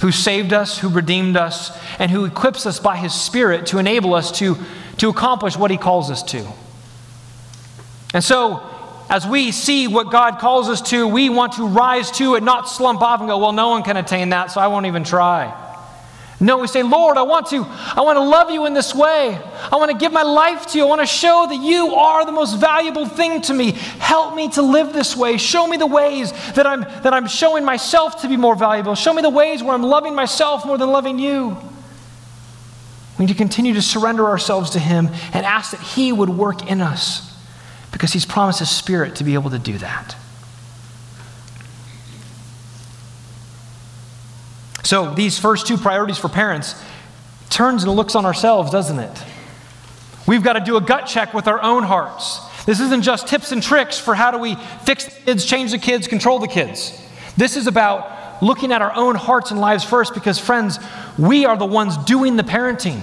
[0.00, 4.14] who saved us, who redeemed us, and who equips us by his Spirit to enable
[4.14, 4.56] us to,
[4.96, 6.44] to accomplish what he calls us to.
[8.12, 8.68] And so,
[9.08, 12.68] as we see what God calls us to, we want to rise to it, not
[12.68, 15.60] slump off and go, well, no one can attain that, so I won't even try.
[16.40, 19.38] No, we say, Lord, I want to, I want to love you in this way.
[19.72, 20.84] I want to give my life to you.
[20.84, 23.70] I want to show that you are the most valuable thing to me.
[23.70, 25.36] Help me to live this way.
[25.36, 28.94] Show me the ways that I'm, that I'm showing myself to be more valuable.
[28.94, 31.56] Show me the ways where I'm loving myself more than loving you.
[33.18, 36.68] We need to continue to surrender ourselves to Him and ask that He would work
[36.68, 37.33] in us
[37.94, 40.16] because He's promised His Spirit to be able to do that.
[44.82, 46.74] So, these first two priorities for parents
[47.50, 49.24] turns and looks on ourselves, doesn't it?
[50.26, 52.40] We've got to do a gut check with our own hearts.
[52.64, 55.78] This isn't just tips and tricks for how do we fix the kids, change the
[55.78, 57.00] kids, control the kids.
[57.36, 60.80] This is about looking at our own hearts and lives first because, friends,
[61.16, 63.00] we are the ones doing the parenting.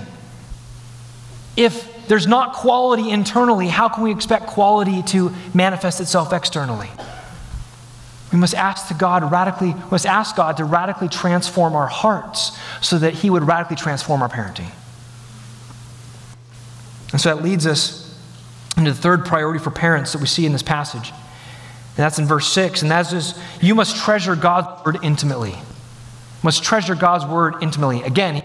[1.56, 6.90] If there's not quality internally, how can we expect quality to manifest itself externally?
[8.34, 13.00] We must ask to God radically, must ask God to radically transform our hearts so
[13.00, 14.70] that He would radically transform our parenting.
[17.14, 18.14] And so that leads us
[18.76, 21.12] into the third priority for parents that we see in this passage.
[21.12, 22.82] And that's in verse 6.
[22.82, 25.56] And that is, you must treasure God's word intimately.
[26.44, 28.04] Must treasure God's word intimately.
[28.04, 28.44] Again,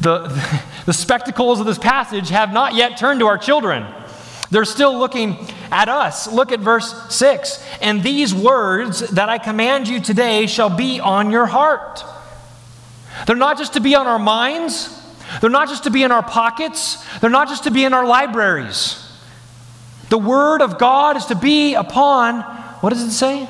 [0.00, 3.86] the, the spectacles of this passage have not yet turned to our children.
[4.50, 5.38] They're still looking
[5.70, 6.30] at us.
[6.30, 7.64] Look at verse 6.
[7.80, 12.04] And these words that I command you today shall be on your heart.
[13.26, 14.92] They're not just to be on our minds,
[15.40, 18.06] they're not just to be in our pockets, they're not just to be in our
[18.06, 19.02] libraries.
[20.10, 22.42] The Word of God is to be upon,
[22.80, 23.48] what does it say?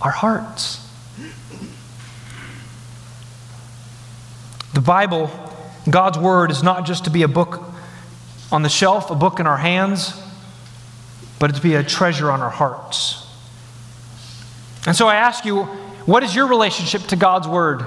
[0.00, 0.82] Our hearts.
[4.72, 5.30] The Bible,
[5.88, 7.62] God's Word, is not just to be a book
[8.50, 10.20] on the shelf, a book in our hands,
[11.38, 13.26] but it's to be a treasure on our hearts.
[14.86, 15.64] And so I ask you,
[16.06, 17.84] what is your relationship to God's Word?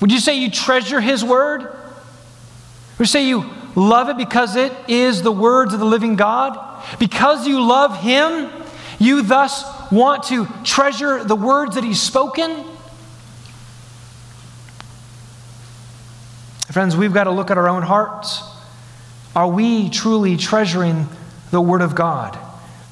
[0.00, 1.62] Would you say you treasure His Word?
[1.62, 6.82] Would you say you love it because it is the words of the living God?
[6.98, 8.50] Because you love Him,
[8.98, 12.64] you thus want to treasure the words that He's spoken?
[16.72, 18.42] Friends, we've got to look at our own hearts.
[19.34, 21.08] Are we truly treasuring
[21.50, 22.38] the Word of God?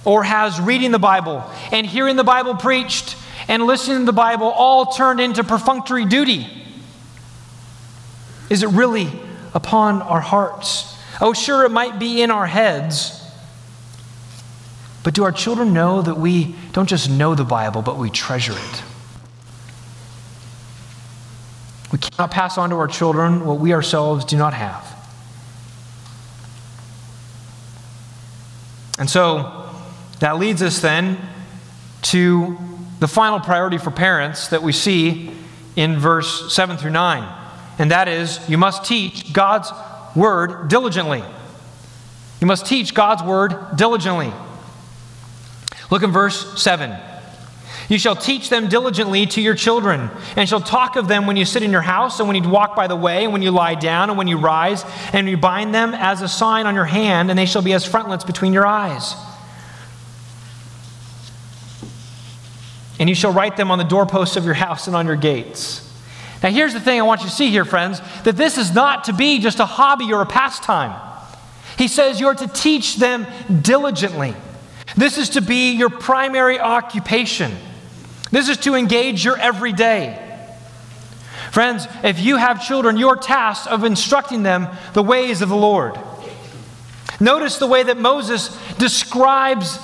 [0.05, 3.17] Or has reading the Bible and hearing the Bible preached
[3.49, 6.47] and listening to the Bible all turned into perfunctory duty?
[8.49, 9.11] Is it really
[9.53, 10.97] upon our hearts?
[11.21, 13.23] Oh, sure, it might be in our heads.
[15.03, 18.55] But do our children know that we don't just know the Bible, but we treasure
[18.55, 18.83] it?
[21.93, 24.93] We cannot pass on to our children what we ourselves do not have.
[28.99, 29.71] And so
[30.21, 31.19] that leads us then
[32.03, 32.57] to
[32.99, 35.31] the final priority for parents that we see
[35.77, 37.43] in verse 7 through 9.
[37.79, 39.71] And that is, you must teach God's
[40.17, 41.23] word diligently.
[42.41, 44.33] You must teach God's word diligently.
[45.91, 46.97] Look in verse 7.
[47.89, 51.45] You shall teach them diligently to your children, and shall talk of them when you
[51.45, 53.77] sit in your house, and when you walk by the way, and when you lie
[53.77, 57.31] down, and when you rise, and you bind them as a sign on your hand,
[57.31, 59.15] and they shall be as frontlets between your eyes.
[62.99, 65.83] And you shall write them on the doorposts of your house and on your gates.
[66.43, 69.05] Now, here's the thing I want you to see here, friends that this is not
[69.05, 71.01] to be just a hobby or a pastime.
[71.79, 73.27] He says you're to teach them
[73.63, 74.35] diligently.
[74.97, 77.53] This is to be your primary occupation.
[78.37, 80.23] This is to engage your everyday.
[81.53, 85.99] Friends, if you have children, your task of instructing them the ways of the Lord.
[87.19, 89.79] Notice the way that Moses describes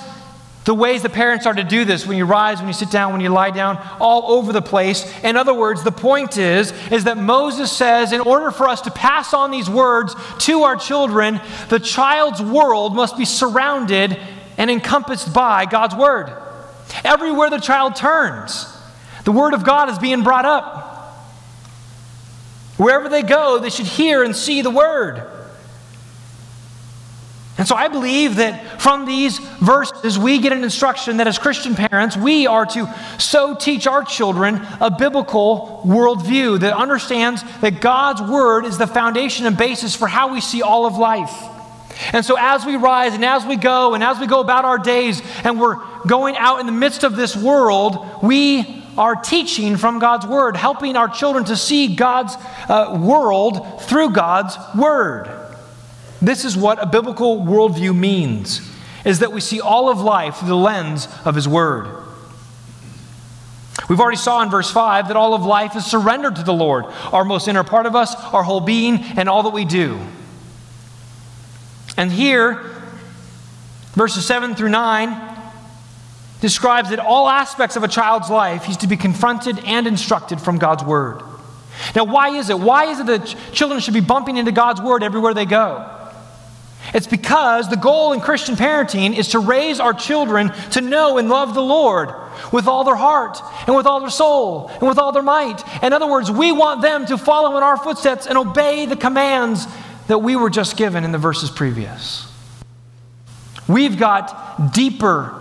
[0.65, 3.11] the ways the parents are to do this when you rise, when you sit down,
[3.11, 5.11] when you lie down, all over the place.
[5.23, 8.91] In other words, the point is, is that Moses says in order for us to
[8.91, 14.15] pass on these words to our children, the child's world must be surrounded
[14.59, 16.42] and encompassed by God's word.
[17.03, 18.67] Everywhere the child turns,
[19.25, 20.91] the Word of God is being brought up.
[22.77, 25.23] Wherever they go, they should hear and see the Word.
[27.57, 31.75] And so I believe that from these verses, we get an instruction that as Christian
[31.75, 38.23] parents, we are to so teach our children a biblical worldview that understands that God's
[38.23, 41.33] Word is the foundation and basis for how we see all of life.
[42.11, 44.79] And so, as we rise and as we go and as we go about our
[44.79, 45.77] days and we're
[46.07, 50.95] going out in the midst of this world, we are teaching from God's Word, helping
[50.95, 52.35] our children to see God's
[52.69, 55.29] uh, world through God's Word.
[56.21, 58.69] This is what a biblical worldview means.
[59.03, 61.87] is that we see all of life through the lens of His Word.
[63.89, 66.85] We've already saw in verse 5 that all of life is surrendered to the Lord,
[67.11, 69.99] our most inner part of us, our whole being, and all that we do.
[71.97, 72.63] And here,
[73.93, 75.32] verses 7 through 9
[76.43, 80.57] describes that all aspects of a child's life he's to be confronted and instructed from
[80.57, 81.21] God's word.
[81.95, 82.59] Now, why is it?
[82.59, 85.89] Why is it that children should be bumping into God's word everywhere they go?
[86.93, 91.29] It's because the goal in Christian parenting is to raise our children to know and
[91.29, 92.09] love the Lord
[92.51, 95.63] with all their heart and with all their soul and with all their might.
[95.81, 99.65] In other words, we want them to follow in our footsteps and obey the commands
[100.07, 102.27] that we were just given in the verses previous.
[103.65, 105.39] We've got deeper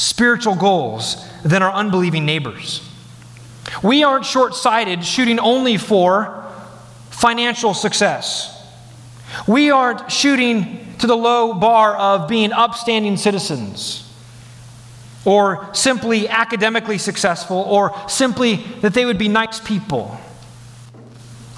[0.00, 2.88] spiritual goals than our unbelieving neighbors.
[3.82, 6.50] We aren't short sighted, shooting only for
[7.10, 8.56] financial success.
[9.46, 14.10] We aren't shooting to the low bar of being upstanding citizens
[15.26, 20.18] or simply academically successful or simply that they would be nice people.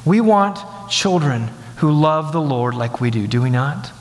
[0.05, 0.59] We want
[0.91, 3.93] children who love the Lord like we do, do we not?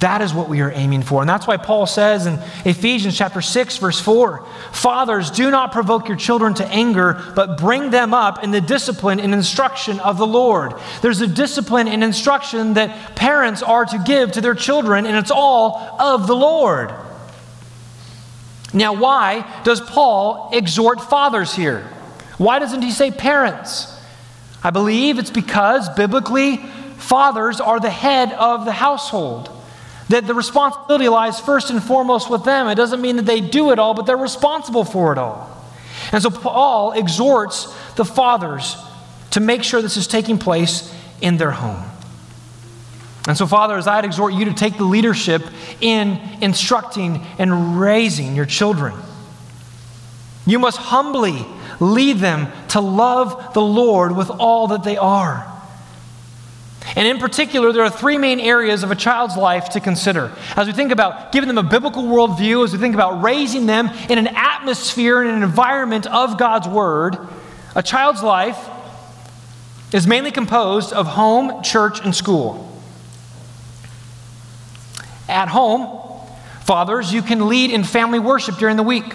[0.00, 1.20] That is what we are aiming for.
[1.22, 6.08] And that's why Paul says in Ephesians chapter 6 verse 4, "Fathers, do not provoke
[6.08, 10.26] your children to anger, but bring them up in the discipline and instruction of the
[10.26, 15.16] Lord." There's a discipline and instruction that parents are to give to their children, and
[15.16, 16.92] it's all of the Lord.
[18.72, 21.84] Now, why does Paul exhort fathers here?
[22.36, 23.86] Why doesn't he say parents?
[24.64, 26.56] I believe it's because biblically
[26.96, 29.50] fathers are the head of the household.
[30.14, 32.68] That the responsibility lies first and foremost with them.
[32.68, 35.50] It doesn't mean that they do it all, but they're responsible for it all.
[36.12, 37.64] And so Paul exhorts
[37.96, 38.76] the fathers
[39.32, 41.82] to make sure this is taking place in their home.
[43.26, 45.42] And so, fathers, I'd exhort you to take the leadership
[45.80, 48.94] in instructing and raising your children.
[50.46, 51.44] You must humbly
[51.80, 55.53] lead them to love the Lord with all that they are.
[56.96, 60.30] And in particular, there are three main areas of a child's life to consider.
[60.54, 63.88] As we think about giving them a biblical worldview, as we think about raising them
[64.10, 67.16] in an atmosphere and an environment of God's Word,
[67.74, 68.58] a child's life
[69.92, 72.70] is mainly composed of home, church, and school.
[75.28, 76.00] At home,
[76.64, 79.14] fathers, you can lead in family worship during the week.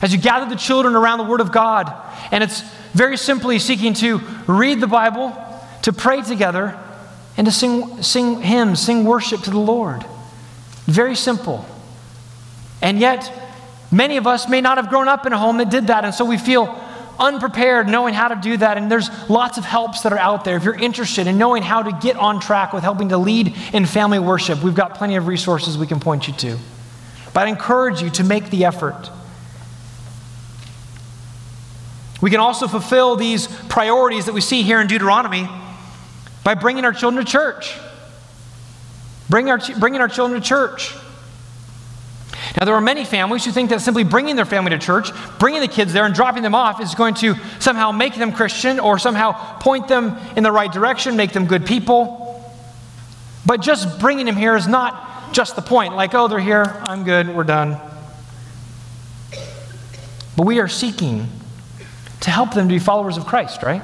[0.00, 1.92] As you gather the children around the Word of God,
[2.32, 2.62] and it's
[2.92, 5.36] very simply seeking to read the Bible
[5.82, 6.78] to pray together
[7.36, 10.04] and to sing, sing hymns, sing worship to the Lord.
[10.86, 11.64] Very simple.
[12.80, 13.30] And yet,
[13.90, 16.14] many of us may not have grown up in a home that did that, and
[16.14, 16.78] so we feel
[17.18, 18.76] unprepared knowing how to do that.
[18.76, 20.56] And there's lots of helps that are out there.
[20.56, 23.86] If you're interested in knowing how to get on track with helping to lead in
[23.86, 26.58] family worship, we've got plenty of resources we can point you to.
[27.32, 29.10] But I encourage you to make the effort.
[32.20, 35.48] We can also fulfill these priorities that we see here in Deuteronomy
[36.44, 37.78] by bringing our children to church.
[39.28, 40.94] Bring our, bringing our children to church.
[42.58, 45.60] Now, there are many families who think that simply bringing their family to church, bringing
[45.60, 48.98] the kids there, and dropping them off is going to somehow make them Christian or
[48.98, 52.18] somehow point them in the right direction, make them good people.
[53.46, 55.94] But just bringing them here is not just the point.
[55.94, 57.80] Like, oh, they're here, I'm good, we're done.
[60.36, 61.28] But we are seeking
[62.20, 63.82] to help them to be followers of Christ, right?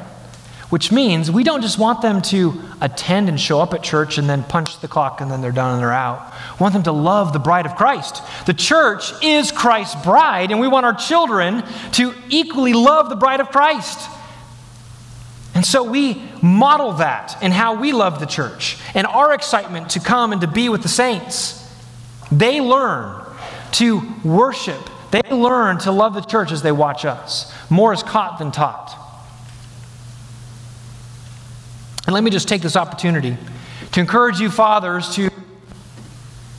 [0.71, 4.29] Which means we don't just want them to attend and show up at church and
[4.29, 6.33] then punch the clock and then they're done and they're out.
[6.59, 8.23] We want them to love the bride of Christ.
[8.47, 11.63] The church is Christ's bride, and we want our children
[11.93, 14.11] to equally love the bride of Christ.
[15.55, 20.01] And so we model that in how we love the church and our excitement to
[20.01, 21.67] come and to be with the saints.
[22.31, 23.25] They learn
[23.73, 24.79] to worship,
[25.11, 27.53] they learn to love the church as they watch us.
[27.71, 29.08] More is caught than taught.
[32.09, 33.37] And let me just take this opportunity
[33.93, 35.29] to encourage you, fathers, to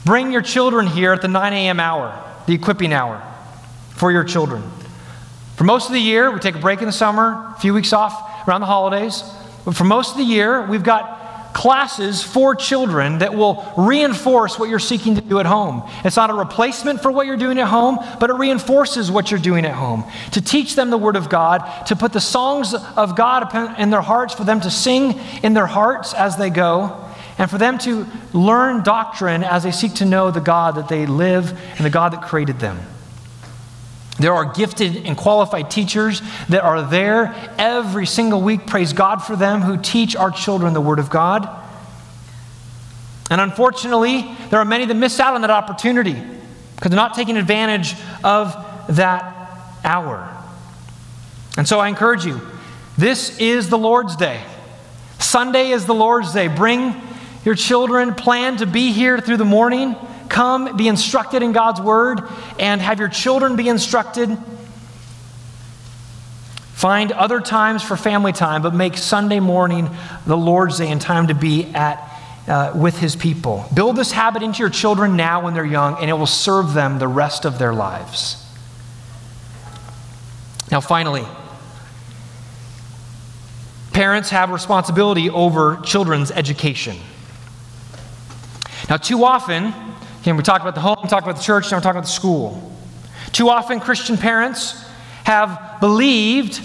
[0.06, 1.80] bring your children here at the 9 a.m.
[1.80, 3.20] hour, the equipping hour
[3.96, 4.62] for your children.
[5.56, 7.94] For most of the year, we take a break in the summer, a few weeks
[7.94, 9.24] off around the holidays.
[9.66, 11.19] But for most of the year, we've got
[11.54, 15.84] classes for children that will reinforce what you're seeking to do at home.
[16.04, 19.40] It's not a replacement for what you're doing at home, but it reinforces what you're
[19.40, 20.06] doing at home.
[20.34, 24.02] To teach them the Word of God, to put the songs of God in their
[24.02, 27.06] hearts, for them to sing in their hearts as they go,
[27.38, 31.06] and for them to learn doctrine as they seek to know the God that they
[31.06, 32.80] live and the God that created them.
[34.20, 38.68] There are gifted and qualified teachers that are there every single week.
[38.68, 41.48] Praise God for them who teach our children the Word of God.
[43.32, 46.18] And unfortunately, there are many that miss out on that opportunity
[46.76, 48.54] because they're not taking advantage of
[48.90, 49.52] that
[49.84, 50.36] hour.
[51.58, 52.42] And so I encourage you
[52.98, 54.42] this is the Lord's Day.
[55.20, 56.48] Sunday is the Lord's Day.
[56.48, 57.00] Bring
[57.46, 59.96] your children, plan to be here through the morning.
[60.30, 62.22] Come, be instructed in God's Word,
[62.60, 64.38] and have your children be instructed.
[66.74, 69.90] Find other times for family time, but make Sunday morning
[70.26, 72.06] the Lord's Day and time to be at
[72.48, 73.66] uh, with His people.
[73.74, 77.00] Build this habit into your children now when they're young, and it will serve them
[77.00, 78.46] the rest of their lives.
[80.72, 81.26] Now, finally,
[83.92, 86.98] parents have responsibility over children's education.
[88.90, 89.74] Now, too often,
[90.30, 92.06] again, we talked about the home, we talked about the church, now we're talking about
[92.06, 92.72] the school.
[93.32, 94.86] Too often, Christian parents
[95.24, 96.62] have believed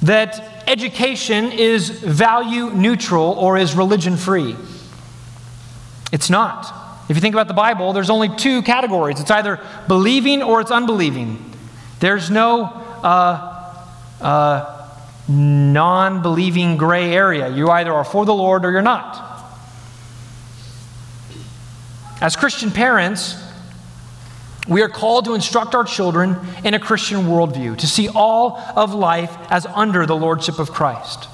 [0.00, 4.56] that education is value neutral or is religion free.
[6.12, 7.02] It's not.
[7.10, 10.70] If you think about the Bible, there's only two categories it's either believing or it's
[10.70, 11.52] unbelieving.
[12.00, 12.64] There's no
[13.02, 13.74] uh,
[14.22, 14.88] uh,
[15.28, 17.50] non believing gray area.
[17.50, 19.33] You either are for the Lord or you're not.
[22.20, 23.36] As Christian parents,
[24.68, 28.94] we are called to instruct our children in a Christian worldview, to see all of
[28.94, 31.28] life as under the lordship of Christ.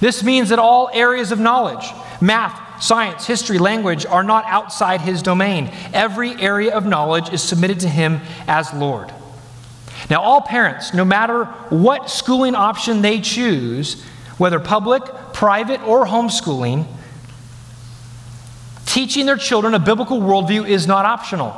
[0.00, 1.86] This means that all areas of knowledge,
[2.20, 5.70] math, science, history, language, are not outside his domain.
[5.92, 9.12] Every area of knowledge is submitted to him as Lord.
[10.10, 14.02] Now, all parents, no matter what schooling option they choose,
[14.36, 16.86] whether public, private, or homeschooling,
[18.94, 21.52] teaching their children a biblical worldview is not optional.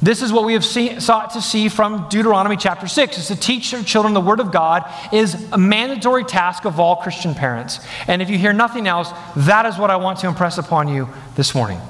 [0.00, 3.34] This is what we have see, sought to see from Deuteronomy chapter 6 is to
[3.34, 7.80] teach their children the word of God is a mandatory task of all Christian parents.
[8.06, 11.08] And if you hear nothing else, that is what I want to impress upon you
[11.34, 11.80] this morning.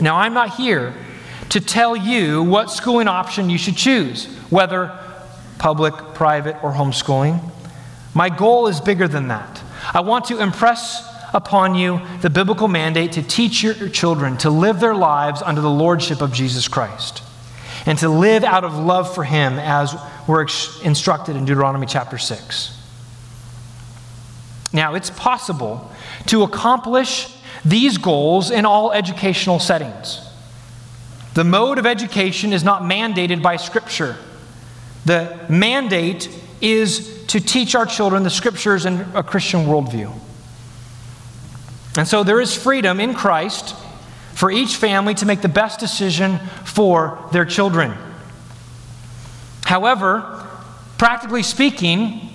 [0.00, 0.94] Now, I'm not here
[1.48, 4.96] to tell you what schooling option you should choose, whether
[5.58, 7.42] public, private, or homeschooling.
[8.14, 9.64] My goal is bigger than that.
[9.92, 14.80] I want to impress upon you the biblical mandate to teach your children to live
[14.80, 17.22] their lives under the lordship of Jesus Christ
[17.86, 19.94] and to live out of love for Him as
[20.26, 20.46] we're
[20.82, 22.74] instructed in Deuteronomy chapter 6.
[24.72, 25.90] Now, it's possible
[26.26, 30.20] to accomplish these goals in all educational settings.
[31.34, 34.16] The mode of education is not mandated by Scripture.
[35.04, 36.28] The mandate
[36.60, 40.12] is to teach our children the Scriptures and a Christian worldview.
[41.96, 43.74] And so there is freedom in Christ
[44.34, 47.94] for each family to make the best decision for their children.
[49.64, 50.46] However,
[50.96, 52.28] practically speaking,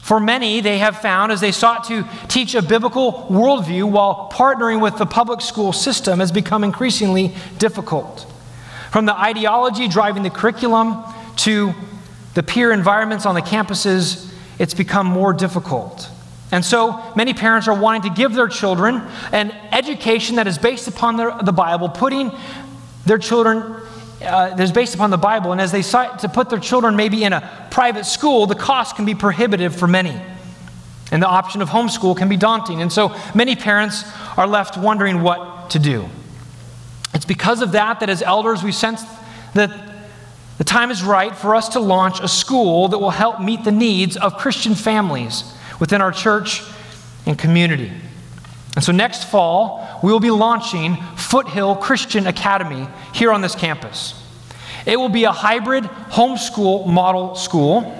[0.00, 4.80] for many, they have found as they sought to teach a biblical worldview while partnering
[4.80, 8.26] with the public school system has become increasingly difficult.
[8.90, 11.04] From the ideology driving the curriculum
[11.36, 11.74] to
[12.32, 16.08] the peer environments on the campuses, it's become more difficult.
[16.50, 20.88] And so many parents are wanting to give their children an education that is based
[20.88, 22.32] upon the, the Bible, putting
[23.04, 23.82] their children
[24.22, 25.52] uh, that is based upon the Bible.
[25.52, 28.96] And as they decide to put their children maybe in a private school, the cost
[28.96, 30.20] can be prohibitive for many.
[31.12, 32.80] And the option of homeschool can be daunting.
[32.80, 34.04] And so many parents
[34.36, 36.08] are left wondering what to do.
[37.14, 39.02] It's because of that that as elders we sense
[39.54, 39.70] that
[40.56, 43.72] the time is right for us to launch a school that will help meet the
[43.72, 46.62] needs of Christian families within our church
[47.26, 47.92] and community.
[48.74, 54.14] And so next fall, we will be launching Foothill Christian Academy here on this campus.
[54.86, 57.94] It will be a hybrid homeschool model school.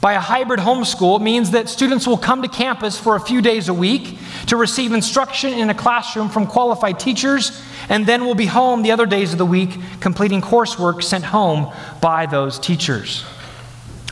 [0.00, 3.40] By a hybrid homeschool, it means that students will come to campus for a few
[3.40, 8.34] days a week to receive instruction in a classroom from qualified teachers, and then will
[8.34, 13.24] be home the other days of the week completing coursework sent home by those teachers.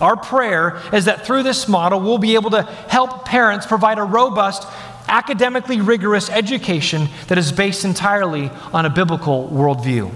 [0.02, 4.02] Our prayer is that through this model, we'll be able to help parents provide a
[4.02, 4.66] robust,
[5.06, 10.12] academically rigorous education that is based entirely on a biblical worldview.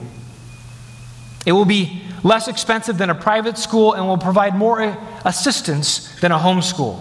[1.46, 6.12] It will be less expensive than a private school and will provide more eh, assistance
[6.20, 7.00] than a homeschool.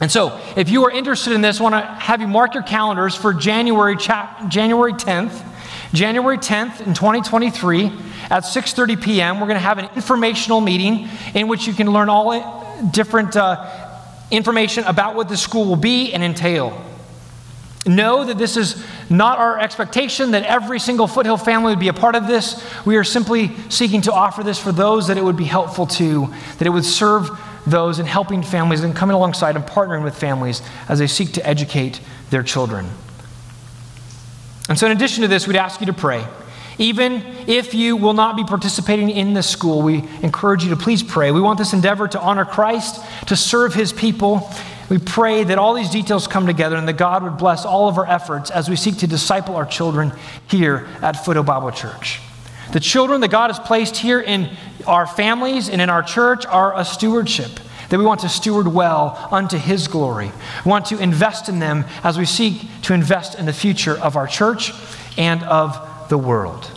[0.00, 2.62] And so, if you are interested in this, I want to have you mark your
[2.62, 5.42] calendars for January, cha- January 10th.
[5.92, 7.86] January 10th in 2023
[8.30, 9.40] at 6:30 p.m.
[9.40, 12.32] We're going to have an informational meeting in which you can learn all
[12.90, 13.86] different uh,
[14.30, 16.82] information about what the school will be and entail.
[17.86, 21.92] Know that this is not our expectation that every single Foothill family would be a
[21.92, 22.64] part of this.
[22.84, 26.26] We are simply seeking to offer this for those that it would be helpful to,
[26.58, 27.30] that it would serve
[27.64, 31.46] those in helping families and coming alongside and partnering with families as they seek to
[31.46, 32.88] educate their children.
[34.68, 36.26] And so, in addition to this, we'd ask you to pray.
[36.78, 41.02] Even if you will not be participating in this school, we encourage you to please
[41.02, 41.30] pray.
[41.30, 44.50] We want this endeavor to honor Christ, to serve his people.
[44.90, 47.96] We pray that all these details come together and that God would bless all of
[47.96, 50.12] our efforts as we seek to disciple our children
[50.48, 52.20] here at Foothill Bible Church.
[52.72, 54.54] The children that God has placed here in
[54.86, 57.58] our families and in our church are a stewardship
[57.88, 60.32] that we want to steward well unto His glory.
[60.64, 64.16] We want to invest in them as we seek to invest in the future of
[64.16, 64.72] our church
[65.16, 66.70] and of the world.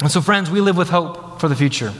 [0.00, 1.92] And so, friends, we live with hope for the future.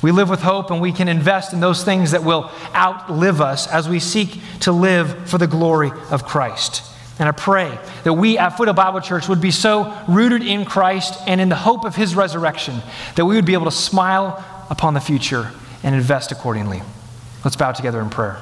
[0.00, 3.66] We live with hope and we can invest in those things that will outlive us
[3.66, 6.84] as we seek to live for the glory of Christ.
[7.18, 11.20] And I pray that we at Foothill Bible Church would be so rooted in Christ
[11.26, 12.80] and in the hope of his resurrection
[13.16, 15.50] that we would be able to smile upon the future
[15.82, 16.80] and invest accordingly.
[17.44, 18.38] Let's bow together in prayer.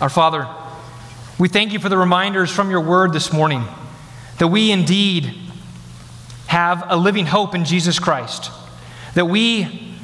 [0.00, 0.48] Our Father,
[1.38, 3.64] we thank you for the reminders from your word this morning
[4.38, 5.34] that we indeed
[6.46, 8.50] have a living hope in Jesus Christ,
[9.14, 9.94] that we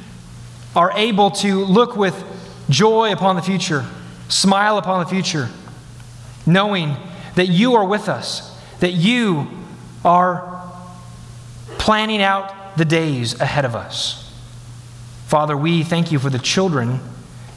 [0.75, 2.23] are able to look with
[2.69, 3.85] joy upon the future,
[4.29, 5.49] smile upon the future,
[6.45, 6.95] knowing
[7.35, 9.49] that you are with us, that you
[10.05, 10.63] are
[11.77, 14.28] planning out the days ahead of us.
[15.29, 16.99] Father, we thank you for the children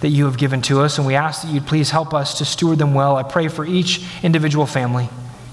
[0.00, 2.44] that you have given to us, and we ask that you'd please help us to
[2.44, 3.16] steward them well.
[3.16, 5.08] I pray for each individual family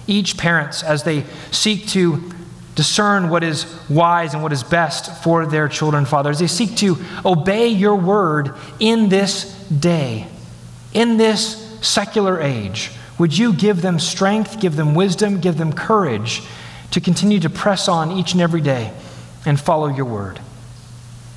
[0.10, 2.32] each parents as they seek to
[2.76, 6.76] discern what is wise and what is best for their children, Father, as they seek
[6.78, 10.28] to obey your word in this day,
[10.94, 12.92] in this secular age.
[13.18, 16.42] Would you give them strength, give them wisdom, give them courage
[16.92, 18.92] to continue to press on each and every day
[19.46, 20.40] and follow your word?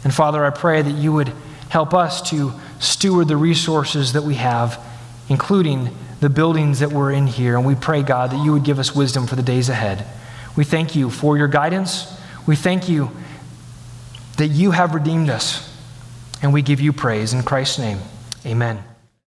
[0.04, 1.32] And Father, I pray that you would
[1.68, 4.78] help us to steward the resources that we have,
[5.28, 7.56] including the buildings that we're in here.
[7.56, 10.06] And we pray, God, that you would give us wisdom for the days ahead.
[10.56, 12.18] We thank you for your guidance.
[12.46, 13.10] We thank you
[14.36, 15.68] that you have redeemed us.
[16.42, 17.98] And we give you praise in Christ's name.
[18.44, 18.91] Amen.